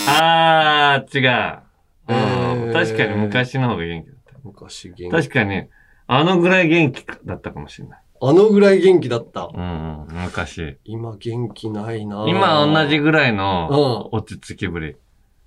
[0.08, 1.73] あー、違う。
[2.08, 5.22] うんえー確かに昔の方が元気だっ昔元た。
[5.22, 5.28] 気。
[5.28, 5.64] 確かに、
[6.08, 8.00] あのぐらい元気だったかもしれない。
[8.22, 9.50] あのぐらい元気だった。
[9.54, 10.78] うん、うん、昔。
[10.86, 14.96] 今元気ないな今同じぐらいうんの落ち着きぶり。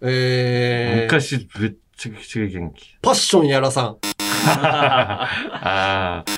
[0.03, 2.97] えー、昔めっちゃくちゃ元気。
[3.03, 3.97] パッションやらさん。
[4.49, 6.31] あー、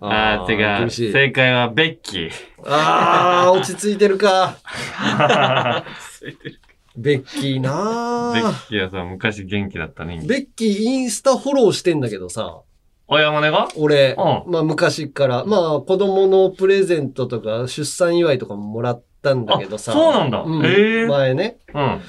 [0.00, 0.90] あー違う。
[1.12, 2.30] 正解はベッキー。
[2.66, 4.56] あー、落ち着いてるか。
[6.96, 10.26] ベッキーなベーッキーはさ、昔元気だった人間。
[10.26, 12.60] ベッキーインスタフォローしてんだけどさ、
[13.06, 13.68] お山根が？
[13.76, 19.92] 俺、うんまあ昔から、まあ子供のプレゼントとか出産祝いとかももらったんだけどさ。
[19.92, 21.58] あそうなんだうんへえ前ね。
[21.74, 22.00] うん。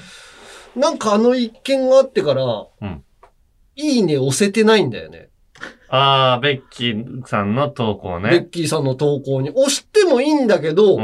[0.80, 2.44] なんかあの一件があってから、
[2.80, 3.02] うん
[3.78, 5.28] いいね押せてないんだよね。
[5.90, 8.48] あー、ベッキーさんの投稿ベッね。
[8.50, 9.50] キーさんの投稿に。
[9.50, 11.02] 押してもいいんだけど、うん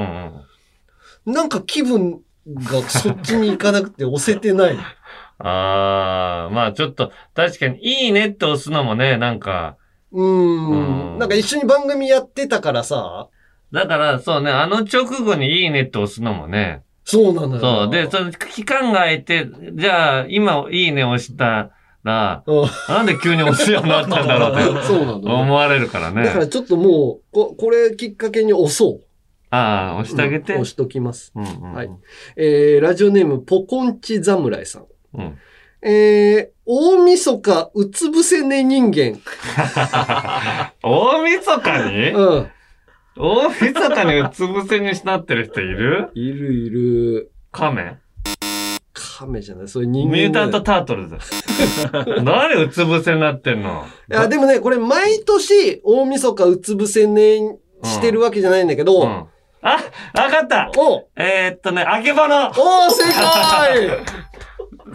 [1.27, 1.35] うん。
[1.35, 4.77] なんか気分がそっちに行かなくて押せてない。
[5.39, 9.77] あー、まあちょっと、確かに、いいねって押すのもね、なんか、
[10.13, 11.19] うんん。
[11.19, 13.29] なんか一緒に番組やってたからさ、
[13.73, 17.61] だから、そうね、あの直後にいいねって押すのもね、そうなのよ。
[17.61, 17.91] そう。
[17.91, 21.71] で、その期間が空いて、じゃあ、今、いいね押した
[22.05, 25.37] ら、うんなんで急に押すようになったんだろうって そうなのよ。
[25.37, 26.25] 思われるからね。
[26.25, 29.05] だからちょっともう、ここれきっかけに押そう。
[29.55, 30.55] ああ、押してあげて。
[30.55, 31.31] うん押しときます。
[31.35, 31.91] うんうんうんはい
[32.37, 34.87] えー、ラジオネーム、ポコンチ侍さん。
[35.15, 35.39] うん。
[35.85, 39.21] えー、大晦日、うつ伏せ寝人間。
[40.83, 42.11] 大晦日に？
[42.13, 42.49] うん。
[43.19, 46.11] 大晦日にうつ伏せになってる人いる？
[46.15, 47.31] いるいる。
[47.51, 47.97] 亀？
[48.95, 50.15] 亀じゃない、そういう人間。
[50.15, 51.17] ミュータントタートルズ。
[52.25, 53.85] 何うつ伏せになってんの？
[54.11, 57.39] いや、でもね、これ毎年、大晦日うつ伏せ寝
[57.85, 59.27] してるわけじゃないんだけど、うん。
[59.63, 59.71] あ、
[60.21, 62.55] わかったおえー、っとね、あけぼのおー
[62.91, 63.99] 正解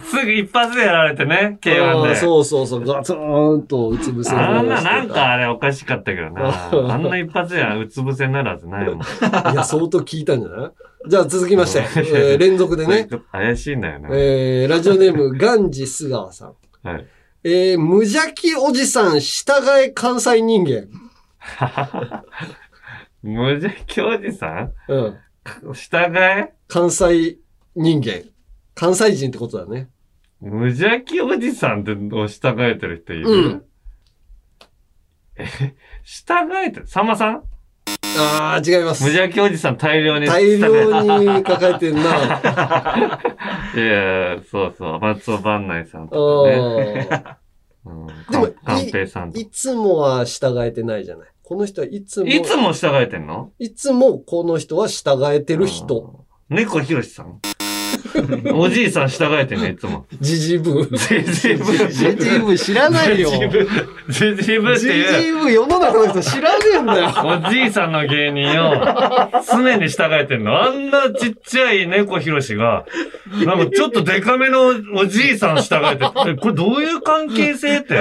[0.00, 2.14] すぐ一発でやられてね、K1 で。
[2.14, 6.52] そうそうそう、ガツンとうつ伏せ寝あんな、なんかあれおかしかったけどな。
[6.94, 9.00] あんな一発ではうつ伏せになるはずないもん。
[9.00, 9.00] い
[9.56, 10.70] や、相当聞いたんじゃない？
[11.08, 13.08] じゃあ続きまして、 えー連続でね。
[13.32, 14.08] 怪しいんだよね。
[14.12, 16.52] えー、ラジオネーム、ガンジスガーさん。
[16.86, 17.06] はい。
[17.44, 19.52] えー、無邪気おじさん、従
[19.84, 20.88] え関西人間。
[23.22, 24.72] 無邪気おじさん？
[24.88, 25.18] うん。
[25.74, 26.54] 従え？
[26.68, 27.38] 関西
[27.74, 28.22] 人間。
[28.74, 29.88] 関西人ってことだね。
[30.40, 33.64] 無邪気おじさんってを従えてる人いる、うん
[35.36, 35.46] え、
[36.04, 36.86] 従えてる？
[36.86, 37.42] さんまさん？
[38.20, 39.02] あー、違います。
[39.02, 40.90] 無邪気おじさん大量に従大えてる。
[40.90, 42.02] 量に抱えてんな。
[43.74, 45.00] いやそうそう。
[45.00, 47.08] 松尾万内さんあとかね。
[47.10, 47.36] ー
[47.86, 49.40] うん、でもかん平さんとか。
[49.40, 51.28] いつもは従えてないじゃない。
[51.48, 53.52] この人はいつも、いつも従えてんの？
[53.58, 56.26] いつもこの人は従えてる人。。
[56.50, 57.40] 猫ひろしさん？
[58.54, 60.04] おじいさん従えてね、いつも。
[60.20, 60.86] ジジブ。
[60.92, 61.64] ジジブ。
[61.88, 63.30] ジジブ知らないよ。
[63.30, 63.68] ジジブ。
[64.36, 65.22] ジジブってジいう。
[65.22, 67.12] ジブ世の中の人知らねえんだよ。
[67.48, 68.74] おじいさんの芸人を
[69.50, 70.62] 常に従えてんの？
[70.62, 72.84] あんなちっちゃい猫ひろしが、
[73.46, 78.00] なんかちょっとデカめのおじいさん従えて、えこれどういう関係性って？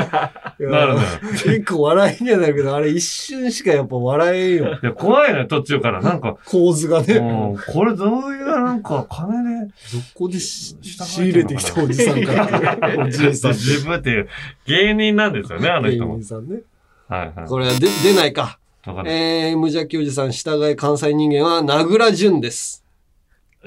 [0.60, 1.08] なるのよ。
[1.44, 4.80] 結構笑いにはなるけど、あれ一瞬しかやっぱ笑えんよ。
[4.82, 6.02] いや怖いのよ、途中から。
[6.02, 7.20] なんか、構図がね。
[7.20, 9.74] もう、これどういう、なんか、金で、ど
[10.16, 12.98] こでし仕入れてきたおじさんかって。
[12.98, 13.52] おじいさん。
[13.52, 14.30] 自分っていう
[14.66, 16.28] 芸人なんですよね、あの芸人も人。
[16.28, 16.62] さんね。
[17.08, 17.48] はいはい。
[17.48, 18.58] これはで出ないか。
[19.06, 22.87] えー、無邪気おじさん、従い関西人間は、名倉淳です。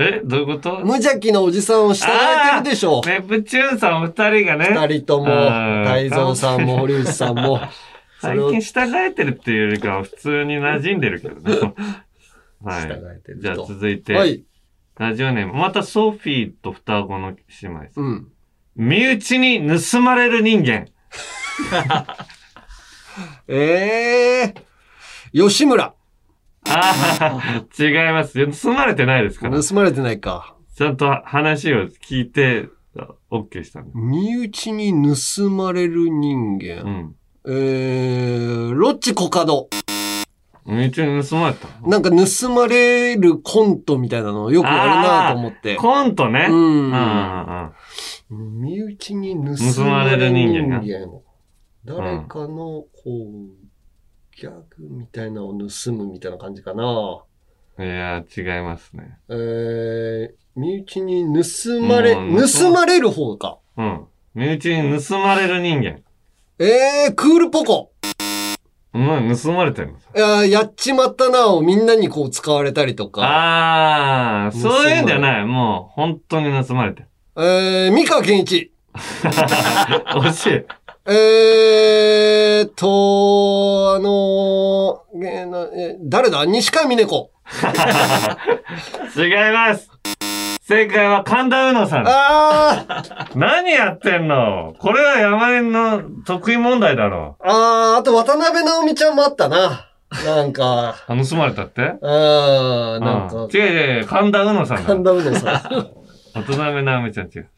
[0.03, 0.79] え、どういうこと？
[0.81, 3.09] 無邪気なおじさんを従えてるでしょう。
[3.09, 7.59] ネプチューンさんお二人がね、二人とも、うん太蔵さんも堀内さんも。
[8.21, 11.75] そ 最近従えてるっていうよりかは普通に馴染んでるけどね。
[12.65, 12.97] は従い。
[13.17, 13.65] えてるじゃあと。
[13.67, 14.43] 続いて、はい。
[14.99, 18.01] ラジオネーム、またソフィーと双子の姉妹です。
[18.01, 18.29] うん。
[18.77, 20.87] 身内に盗まれる人間。
[23.49, 25.95] えー、吉村。
[26.71, 28.63] ああ、違います。
[28.63, 29.63] 盗まれてないですから。
[29.63, 30.55] 盗まれてないか。
[30.77, 32.69] ちゃんと話を聞いて、
[33.31, 33.91] OK したんで。
[33.95, 36.83] 身内に盗まれる人間。
[36.83, 37.17] うん。
[37.47, 39.69] えー、ロッチコカド。
[40.67, 41.69] 身内に盗まれた。
[41.89, 45.77] なんか盗まれるコントみたいなのをよくやるなと思って。
[45.77, 46.47] コントね。
[46.49, 47.73] うん
[48.31, 50.83] 身内に盗まれる人間。
[51.85, 53.60] 誰かの、こう、
[54.41, 57.23] ギャグみたいなのを盗むみたいな感じかな。
[57.77, 57.87] うん。
[57.87, 59.19] いや、違いますね。
[59.29, 63.59] えー、身内に盗まれ、盗まれる方か。
[63.77, 64.07] うん。
[64.35, 65.99] 身内に盗まれる人間。
[66.59, 67.93] えー、クールポコ。
[68.95, 69.99] うん、盗まれてるの？
[70.17, 73.23] いやーやっちまったなをみんなにこう使われたりとか。
[73.23, 75.45] ああ、そういうんじゃない。
[75.45, 77.09] もう、本当に盗まれてる。
[77.37, 78.73] えー、三河健一。
[78.95, 80.65] 惜しい。
[81.13, 86.45] えーと、あのーえーなえ誰だ？
[86.45, 87.33] 西川峰子。
[89.17, 89.91] 違います。
[90.63, 92.05] 正解は神田うのさん。
[92.07, 94.77] あー、何やってんの？
[94.79, 97.37] これは山根の得意問題だろ。
[97.41, 99.89] あー、あと渡辺直美ちゃんもあったな。
[100.25, 101.83] なんか、あ、盗まれたって？
[101.83, 104.85] あー、なんかうん、違う違う違う、神田うのさんだ。
[104.85, 105.61] 神田うのさん。
[106.35, 107.49] 渡辺直美ちゃん違う。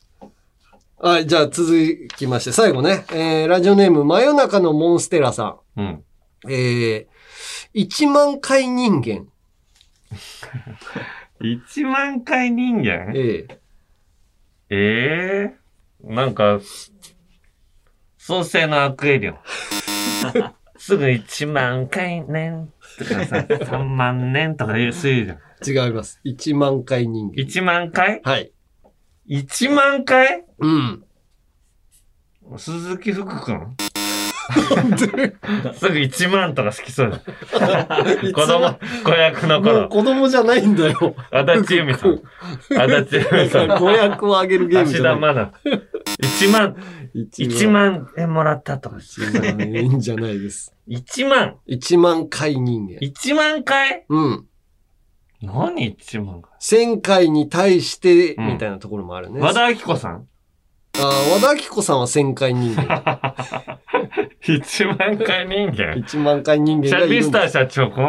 [1.04, 3.04] はい、じゃあ続きまして、最後ね。
[3.10, 5.84] えー、ラジオネーム、真夜中のモンステラさうん。
[5.84, 6.04] ん。
[6.48, 7.06] えー、
[7.74, 9.26] 1万回人間。
[11.40, 13.10] 一万回人間？
[13.18, 13.58] えー、
[14.70, 15.56] ええ
[16.04, 16.60] なんか、
[18.16, 19.38] 創世のアクエリオン。
[20.78, 25.24] すぐ1万回年とかさ、3万年とか言うする
[25.64, 25.88] じゃん。
[25.88, 26.20] 違います。
[26.24, 27.34] 1万回人間。
[27.42, 28.20] 1万回？
[28.22, 28.52] はい。
[29.28, 30.44] ?1 万回？
[30.58, 31.04] うん。
[32.56, 33.76] 鈴木福くん
[35.74, 37.18] すぐ1万とか好きそうだ。
[38.34, 39.88] 子供、子役のもう頃。
[39.88, 41.14] 子供じゃないんだよ。
[41.30, 42.20] 足立由美さん。
[42.76, 43.78] 足立由美さん。
[43.78, 45.14] 子役をあげるゲームじ芦ゃない。
[45.14, 45.52] 田まだ。
[46.22, 46.76] 1万、
[47.14, 48.96] 1万円もらったとか。
[48.96, 50.74] 1万円じゃないです。
[50.88, 52.98] 1万1万回人間。
[53.00, 54.04] 1万回？
[54.08, 54.46] うん。
[55.42, 59.40] 何1万回1000回に対して、うんみたいなところもあるね。
[59.40, 60.26] 和田アキ子さん？
[60.94, 63.38] あー和田アキ子さんは1000回人間。
[64.42, 67.26] ?1 万回人間？1万回人間シャがいるんです。
[67.26, 68.00] ビスター社長子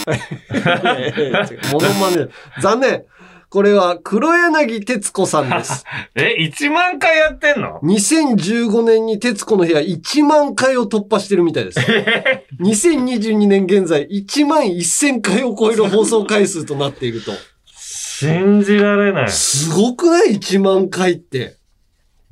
[1.72, 2.28] モノマネ。
[2.60, 3.04] 残念。
[3.50, 5.84] これは黒柳徹子さんです。
[6.14, 11.80] え、1万回やってんの？2015年に徹子の部屋1万回を突破してるみたいです。
[12.60, 17.32] 2022年現在1万1000回を超える放送回数となっていると。
[17.66, 19.28] 信じられない。
[19.28, 21.56] すごくない ?1 万回って。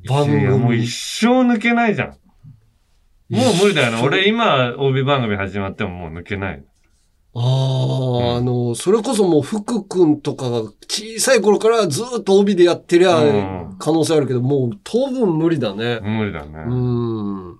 [0.08, 2.08] 番組もう一生抜けないじゃん。
[3.30, 4.02] もう無理だよね。
[4.02, 6.64] 俺今、帯番組始まってももう抜けない。
[7.41, 16.01] ああ、あの、それこそもう福くんとかが小さい頃からずっと帯でやってりゃうん可能性あるけど、もう当分無理だね。
[16.01, 16.64] 無理だね。
[16.66, 17.59] うん。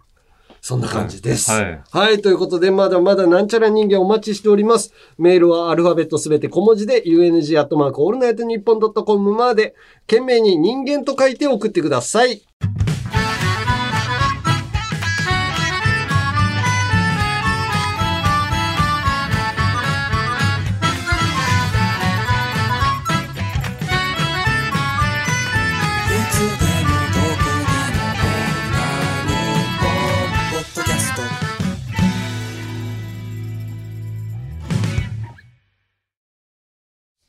[0.61, 1.51] そんな感じです。
[1.51, 1.81] はい。
[1.91, 2.21] はい。
[2.21, 4.93] ということで、まだまだなんちゃら人間お待ちしております。
[5.17, 9.75] メールはアルファベットすべて小文字で、UNG アットマークオールナイトニッポンドットコムまで、
[10.09, 12.43] 懸命に人間と書いて送ってください。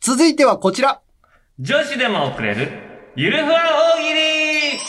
[0.10, 1.01] 続いてはこちら。
[1.60, 2.68] 女子でも送れる、
[3.16, 3.60] ゆるふわ
[3.95, 4.80] 大喜利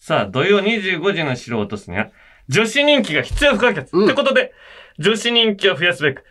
[0.00, 2.08] さあ、土曜25時の城を落とすには、
[2.48, 3.88] 女子人気が必要不可欠。
[3.92, 4.52] うんってことで、
[4.98, 6.24] 女子人気を増やすべく、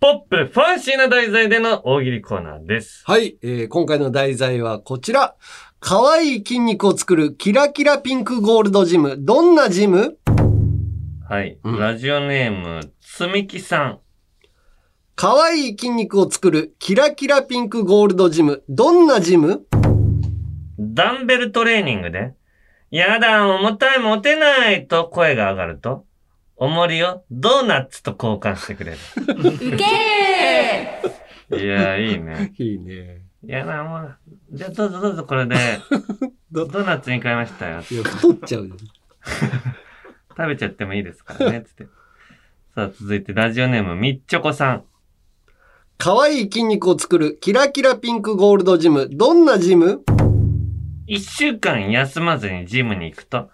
[0.00, 3.02] ポップ、ファンシーな題材での大喜利コーナーです。
[3.04, 5.36] はい、えー今回の題材はこちら。
[5.78, 9.16] 可愛い筋肉を作るキラキラピンクゴールドジム。
[9.18, 10.16] どんなジム？
[11.28, 11.58] はい。
[11.62, 14.00] うんラジオネーム、つみきさん。
[15.22, 18.64] 可愛い筋肉を作るキラキラピンクゴールドジム。
[18.70, 19.66] どんなジム？
[20.78, 22.32] ダンベルトレーニングで、
[22.90, 26.06] やだ、重たい、持てないと声が上がると、
[26.56, 28.98] 重りをドーナツと交換してくれる。
[29.26, 32.54] ウケいや、いいね。
[32.56, 33.20] いいね。
[33.44, 34.18] いやな、もう、
[34.52, 35.54] じゃあどうぞどうぞこれで、
[36.50, 37.82] ドどーナツに変えましたよ。
[37.90, 38.74] いや、太っちゃうよ。
[40.34, 41.84] 食べちゃってもいいですからね、つって。
[42.74, 44.84] さあ、続いてラジオネーム、みっちょこさん。
[46.02, 49.10] 可愛い筋肉を作るキラキラピンクゴールドジム。
[49.12, 50.02] どんなジム？
[51.06, 53.50] 一週間休まずにジムに行くと、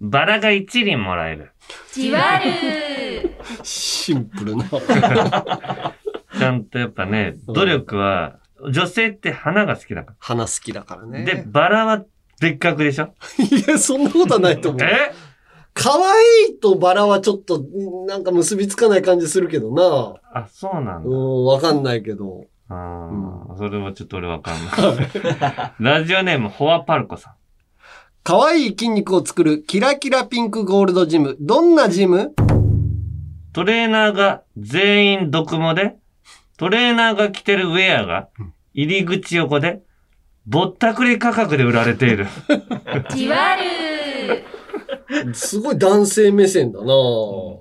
[0.00, 1.52] バラが一輪もらえる。
[1.92, 4.64] じわるシンプルな。
[6.36, 8.40] ちゃんとやっぱね、努力は、
[8.72, 11.06] 女性って花が好きだか花好きだからら。
[11.06, 11.24] ね。
[11.24, 12.02] で、バラは
[12.40, 13.14] 別格でしょ？
[13.38, 14.82] いや、そんなことはないと思う。
[14.82, 15.12] え？
[15.74, 20.14] 可愛いとバラはちょっと、んなんか結びつかない感じするけどな。
[20.32, 21.10] あ、そうなんだ。
[21.10, 22.46] うん、わかんないけど。
[22.68, 23.10] あ
[23.52, 24.70] あ、それはちょっと俺わかんな
[25.04, 25.72] い。
[25.80, 27.32] ラジオネーム、ホアパルコさん。
[28.22, 31.36] 可愛い筋肉を作るキラキラピンクゴールドジム。
[31.40, 32.34] どんなジム？
[33.52, 35.96] トレーナーが全員毒モで、
[36.56, 38.28] トレーナーが着てるウェアが
[38.72, 39.82] 入り口横で、
[40.46, 42.26] ぼったくり価格で売られている。
[43.10, 44.44] じわる
[45.32, 46.86] すごい男性目線だな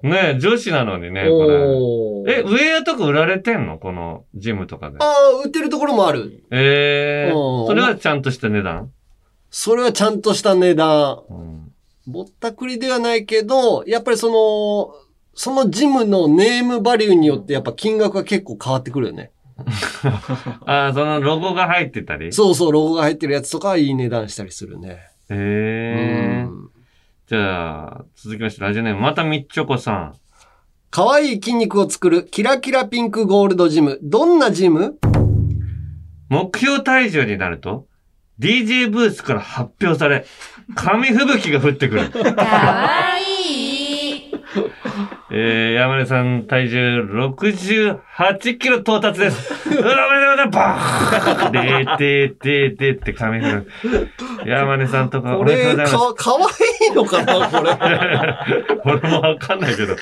[0.04, 1.44] ねえ、女子なのにね、こ
[2.26, 2.36] れ。
[2.36, 3.78] え、ウェアとか売られてんの？
[3.78, 4.98] このジムとかで。
[5.00, 6.44] ああ、売ってるところもある。
[6.52, 8.92] ええうんそれはちゃんとした値段？
[9.50, 11.24] それはちゃんとした値段。
[11.30, 11.72] うん。
[12.08, 14.94] ぼったくりではないけど、やっぱりその、
[15.36, 19.32] そのジムのネームバリューによってやっぱ金額が結構変わってくるよね。
[20.66, 22.34] ああ、そのロゴが入ってたり？
[22.34, 24.98] そうそう、ロゴが入ってるやつとかはいい値段したりするね。
[25.30, 26.70] ええうん
[27.34, 30.14] じゃあ、続きまして、ラジオネーム、またみっちょこさん。
[30.92, 33.98] 可愛い筋肉を作るキラキラピンクゴールドジム。
[34.04, 35.00] どんなジム？
[36.30, 37.88] 目標体重になると、
[38.40, 40.28] DJ ブースから発表され、
[40.76, 42.12] 紙吹雪が降ってくる。
[42.14, 43.23] かわいい
[45.36, 49.52] えー、山根さん体重68キロ到達です。
[49.68, 53.52] うわ、めだめだ、バーンでーてーてーてーって紙吹
[53.92, 54.48] 雪。
[54.48, 55.98] 山根さんとか、こおめでとうごれ、ざいます。
[55.98, 57.72] か、かわいいのかなこれ。
[59.02, 59.96] 俺もわかんないけど。
[59.96, 60.02] か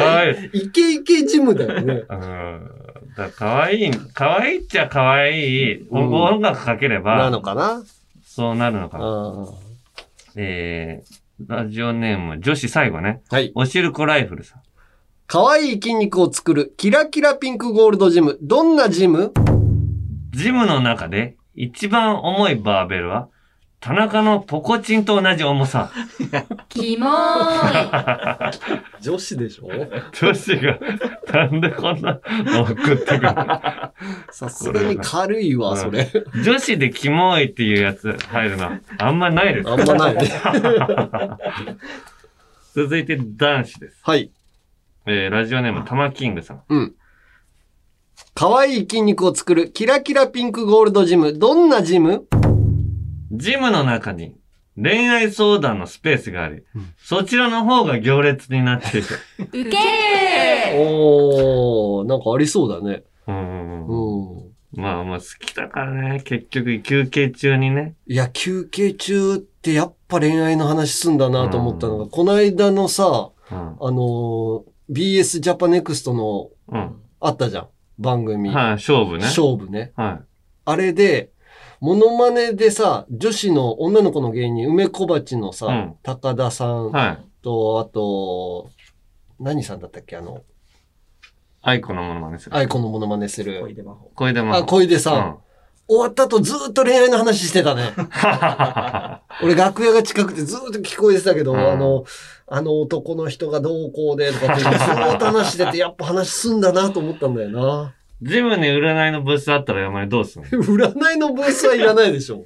[0.00, 2.02] わいか、イケイケジムだよね。
[2.08, 2.70] うん。
[3.16, 5.74] だかわいい、かわいいっちゃかわいい。
[5.88, 7.82] うん音楽かければ、なのかな
[8.24, 9.04] そうなるのかな。
[9.04, 9.46] あ
[10.36, 13.22] えー、ラジオネーム、女子最後ね。
[13.30, 13.52] ーはい。
[13.54, 14.62] おしるこライフルさん。
[15.28, 18.38] 可愛い筋肉を作るキラキラピンクゴールドジム。
[18.42, 19.32] どんなジム？
[20.32, 23.28] ジムの中で一番重いバーベルは、
[23.80, 25.92] 田中のポコチンと同じ重さ。
[26.68, 28.52] キモーい
[29.00, 29.68] 女子でしょ？
[30.20, 30.78] 女子が、
[31.32, 33.28] なんでこんなの送ってくる？
[34.32, 36.10] さすがに軽いわ、それ。
[36.44, 39.70] 女子でキモいっていうやつ入るの、あんまないです。
[39.70, 40.28] あんまないね。
[42.74, 43.98] 続いて男子です。
[44.02, 44.30] はい。
[45.06, 46.62] えー、ラジオネーム、タマキングさん。
[46.68, 46.94] うん。
[48.34, 51.38] 可愛い筋肉を作るキラキラピンクゴールドジム。
[51.38, 52.26] どんなジム？
[53.32, 54.36] ジムの中に
[54.80, 56.62] 恋愛相談のスペースがあり、
[56.96, 59.06] そちらの方が行列になっている。
[59.38, 59.74] ウケる
[60.76, 63.02] おー、なんかありそうだね。
[63.26, 64.48] うんうんうんうん。
[64.80, 67.94] まあまあ好きだからね、結局休憩中にね。
[68.06, 73.58] いや、休憩中ってやっぱ恋愛の話すんだなと思ったのが、この間のさ、うん。
[73.58, 76.96] あのー BS ジャパネクストのうん。
[77.20, 77.68] あったじゃん。
[77.98, 78.48] 番組。
[78.50, 79.24] はい、勝負ね。
[79.24, 79.92] 勝負ね。
[79.96, 80.20] は
[80.64, 81.30] あれで、
[81.80, 86.68] モノマネでさ、女子の女の子の芸人、梅小鉢のさ、うん高田さい。
[86.68, 87.24] んはい。
[87.42, 88.70] と、あと、
[89.38, 90.42] 何さんだったっけあの、
[91.62, 92.56] 愛子のものまねする。
[92.56, 93.60] アイコンのモノマネする。
[94.14, 95.38] 小出まあ、小出さん。
[95.90, 97.92] 終わった後ずーっと恋愛の話してたね。
[99.42, 102.04] 俺楽屋が近くてずーっと聞こえてたけど、うんあの、
[102.46, 107.94] あの男の人がどうこうでとかってずーっと話してて、やっぱ話すんだなと思ったんだよな。
[108.20, 110.48] ジムに占いのブースあったら山根どうすんの？
[110.50, 112.44] 占いのブースはいらないでしょ。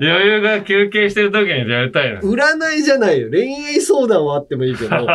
[0.00, 2.20] 余裕が休憩してる時にやりたいの。
[2.20, 3.30] 占いじゃないよ。
[3.30, 5.06] 恋愛相談はあってもいいけど、占い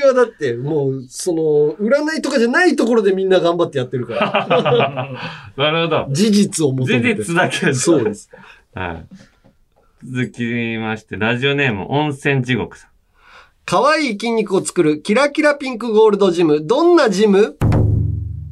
[0.00, 1.32] はだって、もう、そ
[1.78, 5.10] の、占いとかじゃないところでみんな頑張ってやってるから。
[5.56, 6.06] なるほど。
[6.10, 7.22] 事実を求事めて。
[7.22, 8.30] 実だけそうです。
[8.74, 9.06] はい。
[10.10, 10.42] 続き
[10.78, 12.90] まして、ラジオネーム、温泉地獄さん。
[13.68, 16.64] 可愛い筋肉を作るキラキラピンクゴールドジム。
[16.64, 17.58] どんなジム？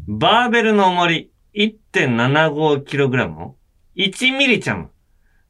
[0.08, 3.54] バーベルの重り 1.75kg を
[3.94, 4.90] 1ミリチャム、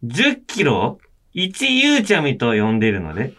[0.04, 0.98] 10キロを
[1.34, 3.32] 1ユーチャミと呼んでいるので、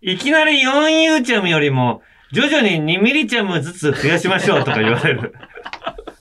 [0.00, 2.02] いきなり4ユーチャミよりも
[2.32, 5.34] 徐々に2ミリチャムずつ増やしましょうとか言われる。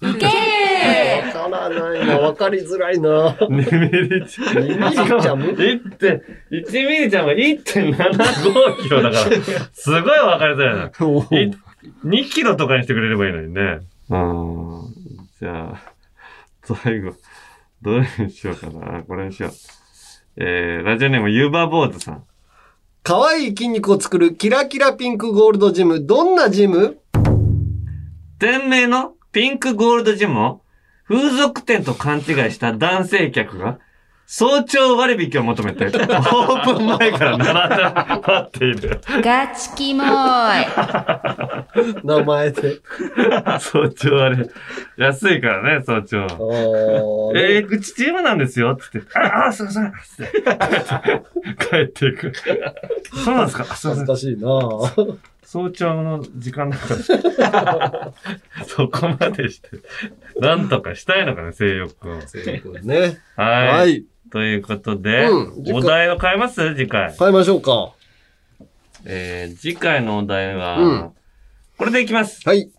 [0.10, 2.18] ウケーわからないな。
[2.20, 3.32] わかりづらいな。
[3.32, 3.64] 2ミ
[4.10, 4.62] リチャム。
[4.62, 10.86] 2ミリチャム1点、1ミリチャムが1.75キロだから、すごい分かりづらいな。
[10.86, 10.90] い
[12.06, 13.80] 2キロとかにしてくれればいいのにね。
[14.10, 14.94] うん。
[15.40, 15.82] じゃあ、
[16.64, 17.14] 最後、
[17.82, 19.04] どれにしようかな。
[19.04, 19.52] これにしよう。
[20.38, 22.24] えー、ラジオネームユーバーボーズさん。
[23.04, 26.06] 可愛い筋肉を作るキラキラピンクゴールドジム。
[26.06, 27.00] どんなジム？
[28.40, 30.62] 店名のピンクゴールドジムを
[31.08, 33.80] 風俗店と勘違いした男性客が
[34.26, 37.84] 早朝割引を求めてオープン前から並んで
[38.26, 39.02] 待っている。
[39.22, 40.66] ガチキモーい。
[42.08, 42.80] 名前で。
[43.60, 44.50] 早朝割
[44.98, 46.26] 安いからね、早朝。
[47.36, 49.02] えー、うちチームなんですよ、つって。
[49.20, 50.44] ああ、すいません、つって。
[51.70, 52.32] 帰っていく。
[53.26, 53.66] そうなんですか？
[53.70, 54.06] あすいません。
[54.06, 54.48] 恥ずかしいな
[55.54, 56.96] 早朝の時間だか
[57.40, 58.14] ら。
[58.66, 59.70] そこまでして。
[60.40, 62.16] なんとかしたいのかね、性欲を。
[62.82, 63.20] ね。
[63.36, 63.68] はい。
[63.68, 64.06] はい。
[64.32, 66.74] ということで、うん次回お題を変えます？
[66.74, 67.14] 次回。
[67.14, 67.92] 変えましょうか。
[69.06, 71.12] えー、次回のお題は、うん
[71.78, 72.42] これでいきます。
[72.48, 72.72] はい。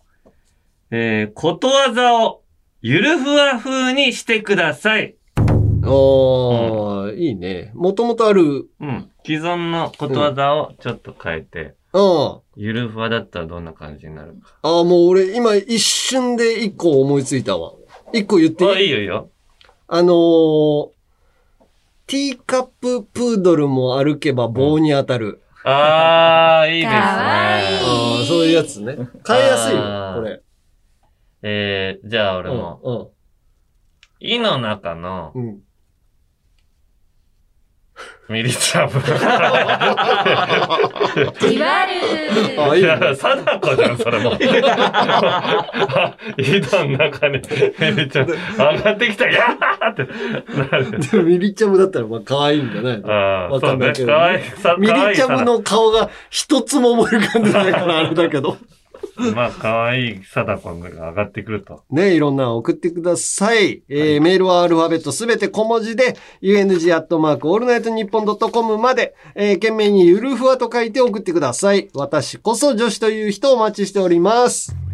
[0.91, 2.41] えー、ことわざを
[2.81, 5.15] ゆるふわ風にしてください。
[5.37, 7.71] ああ、いいね。
[7.73, 9.09] もともとある、うん。
[9.25, 14.53] 既存のことわざをちょっと変えて、あゆるふわだったらどんな感じになるか。
[14.61, 17.73] あ、ああ、もう俺今一瞬で一個思いついたわ。
[18.13, 18.83] 一個言ってあ、い？
[18.83, 19.29] いいいよいいよ。
[19.87, 20.89] あのー、
[22.07, 25.41] ティーカッププードルも歩けば棒に当たる。
[25.63, 26.91] あー、いいですね。
[26.91, 27.77] かわいい
[28.19, 28.95] ああ、そういうやつね。
[29.27, 30.41] 変えやすいよあ、ーこれ。
[31.43, 35.45] えー、じゃあ俺も、うん、胃の中のうん。
[35.45, 35.59] うん。
[38.27, 39.01] ミリチャム。
[41.39, 41.91] じわる
[42.71, 44.33] あ、いいや、貞子じゃん、それも。
[46.37, 47.39] 井戸の中に、
[47.79, 48.37] ミリちゃん、上
[48.79, 50.03] がってきた、やーって
[50.71, 50.99] なる。
[50.99, 53.93] でもミリチャムだったらまあ可愛いんじゃなああ、わそうね。
[53.93, 54.41] かんない
[54.79, 58.57] ミリチャムの顔が一つも思い浮かんでないからあれだけど。
[59.33, 61.83] まあ、かわいい貞子が上がってくると。
[61.89, 63.83] ね、いろんなの送ってください。
[63.87, 71.89] えーメールはアルファベットすべて小文字で、UNG アットマークオールナイトニッポンドットコムまで、えー、件名にゆるふわと書いて送ってください。
[71.93, 74.84] 私こそ女子という人をお待ちしております。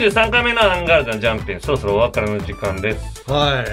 [0.00, 3.30] 43回目のアンガールズのジャンピン、そろそろお別れの時間です。
[3.30, 3.54] はい。
[3.56, 3.66] はい。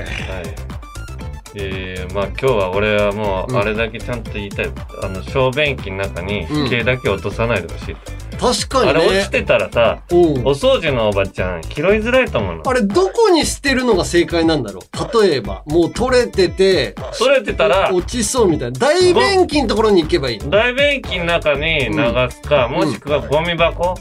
[1.55, 4.69] えー、まあ今日は俺はもう、あれだけちゃんと言いたい。
[5.03, 7.95] あの、小便器の中にうん毛だけ落とさないでほしい。
[8.37, 8.99] 確かにね。
[8.99, 12.69] あれ落ちてたらさ、うんお掃除のおばちゃん、拾いづらいと思うの。
[12.69, 15.23] あれ、どこに捨てるのが正解なんだろう？
[15.23, 18.79] 例えば、もう取れてて、取れてたら、落ちそうみたいな。
[18.79, 20.49] 大便器のところに行けばいいの？
[20.49, 21.95] 大便器の中に流
[22.31, 23.97] すか、もしくはゴミ箱、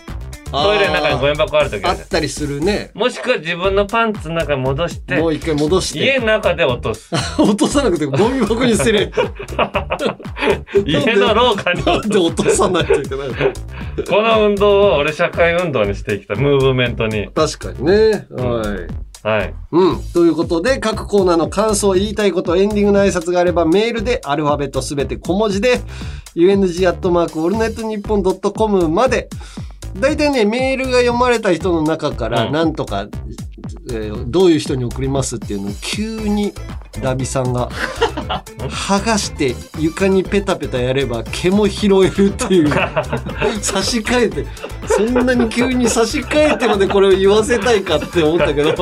[0.62, 2.90] トイレの中にゴミ箱あるときああったりするね。
[2.94, 5.98] もしくは自分のパンツの中に戻しても、う一回戻して。
[5.98, 7.11] 家の中で落とす。
[7.38, 9.12] 落とさなくてゴミ箱に捨てる。
[10.84, 13.28] 家の廊下に落と落とさないといけない。
[14.09, 16.38] この運動を俺社会運動にしていきたい。
[16.38, 17.28] ムーブメントに。
[17.34, 18.26] 確かにね。
[18.30, 19.07] はい。
[19.26, 19.54] はい。
[19.72, 20.02] うん。
[20.12, 25.80] ということで、各コーナーの感想、言いたいこと、エンディングの挨拶があれば、メールで、アルファベットすべて小文字で、
[26.92, 29.28] ットマークオールナイトニッポンドットコムまで、
[30.01, 32.53] 大体ね、メールが読まれた人の中から、うん。
[32.53, 33.07] なんとか、
[33.90, 36.53] えーどういう人に送りますっていうのを急に
[37.03, 37.68] ダビさんが
[38.68, 42.68] 剥がして床にペタペタやれば毛も拾えるっていう
[43.61, 44.47] 差し替えて
[44.86, 48.72] そんなに急に差し替えてまでこれを言わせたいかって思ったけど、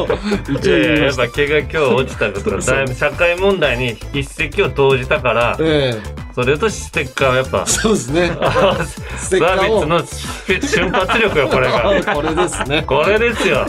[0.49, 5.95] 一応いやっぱ毛が今日落ちたことがだいぶ社会問題に一石を投じたからえ
[6.35, 8.37] それとステッカーはやっぱえそうですね。
[9.19, 12.83] スステッカーをの瞬発力よこれが これですね。
[12.87, 13.67] これですよ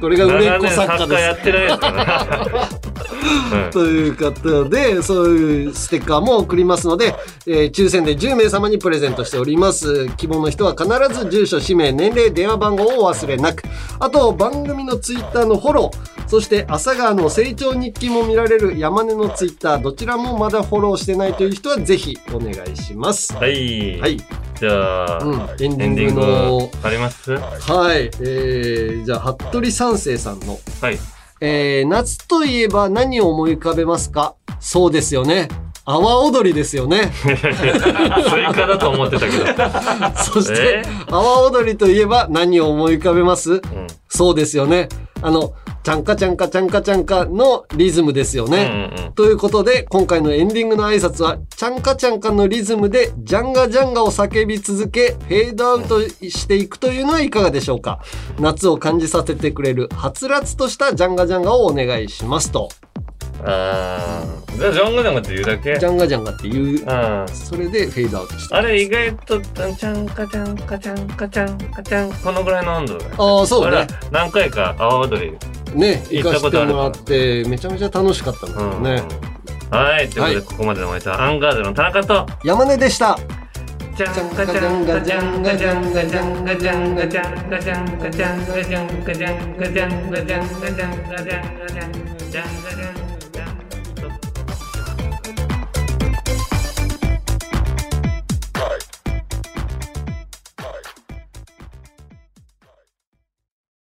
[0.00, 3.70] これが売れっ子作家作家やでってないですからす。
[3.70, 7.14] ということで、そういうステッカーも送りますので、
[7.46, 10.08] えー抽選で10名様にプレゼントしております。
[10.16, 13.62] 希望の人は必ず住所、氏名、年齢、電話番号をお忘れなく。
[13.98, 23.34] あと、番組のツイッターのフォロー、そして朝川の成長日記も見られる山根のツイッター、どちらもまだフォローしてないという人はぜひお願いします。
[23.34, 24.16] はい、はい。
[24.58, 27.32] じゃあ、うん、エンデエィングの、あります？
[27.32, 30.58] ははい、えー、じゃあ、服部三世さんの、い。
[31.40, 34.34] えー、夏といえば何を思い浮かべますか？
[34.60, 35.48] そうですよね。
[35.86, 37.12] 阿波踊りですよね。
[37.20, 39.44] スイカだと思ってたけど、
[40.16, 43.52] そして、阿波踊りといえば何を思い浮かべます？
[43.52, 43.60] うん。
[44.08, 44.88] そうですよね。
[45.24, 48.90] あの、ちゃんかちゃんかちゃんかちゃんかのリズムですよね。
[48.92, 58.00] うんうんということで、今回のエンディングの挨拶は、ちゃんかちゃんかのリズムで、ジャンガジャンガを叫び続け、フェードアウトしていくというのはいかがでしょうか
[58.40, 62.68] 夏を感じさせてくれる、はつらつとしたジャンガジャンガをお願いしますと。
[63.42, 65.78] あーじゃあジョングダムって言うだけ？
[65.78, 67.28] ジャンガジャンガっていう、うん。
[67.28, 68.54] それでフェードアウトして。
[68.54, 73.14] あれ意外とちゃんかちゃんかちゃんかちゃんかちゃんこのぐらいの温度だね。
[73.18, 73.76] ああ、そうね。
[73.78, 73.86] 俺。
[74.12, 75.32] 何回か阿波踊り
[75.74, 76.40] ね、行行かせてった。
[76.40, 79.02] ことあるもらって、めちゃめちゃ楽しかったんだけどね。
[79.70, 79.76] うん。
[79.76, 80.42] はいということで、はい。
[80.42, 82.26] ここまでのお相手はアンガールズの田中と。
[82.44, 83.18] 山根でした。
[83.96, 93.03] じゃんかじゃんがじゃんがじゃんがじゃんがじゃんがじゃんがじゃんがじゃんがじゃんがじゃんがじゃんがじゃんがじゃんがじゃんがじゃんがじゃんがじゃんがじゃん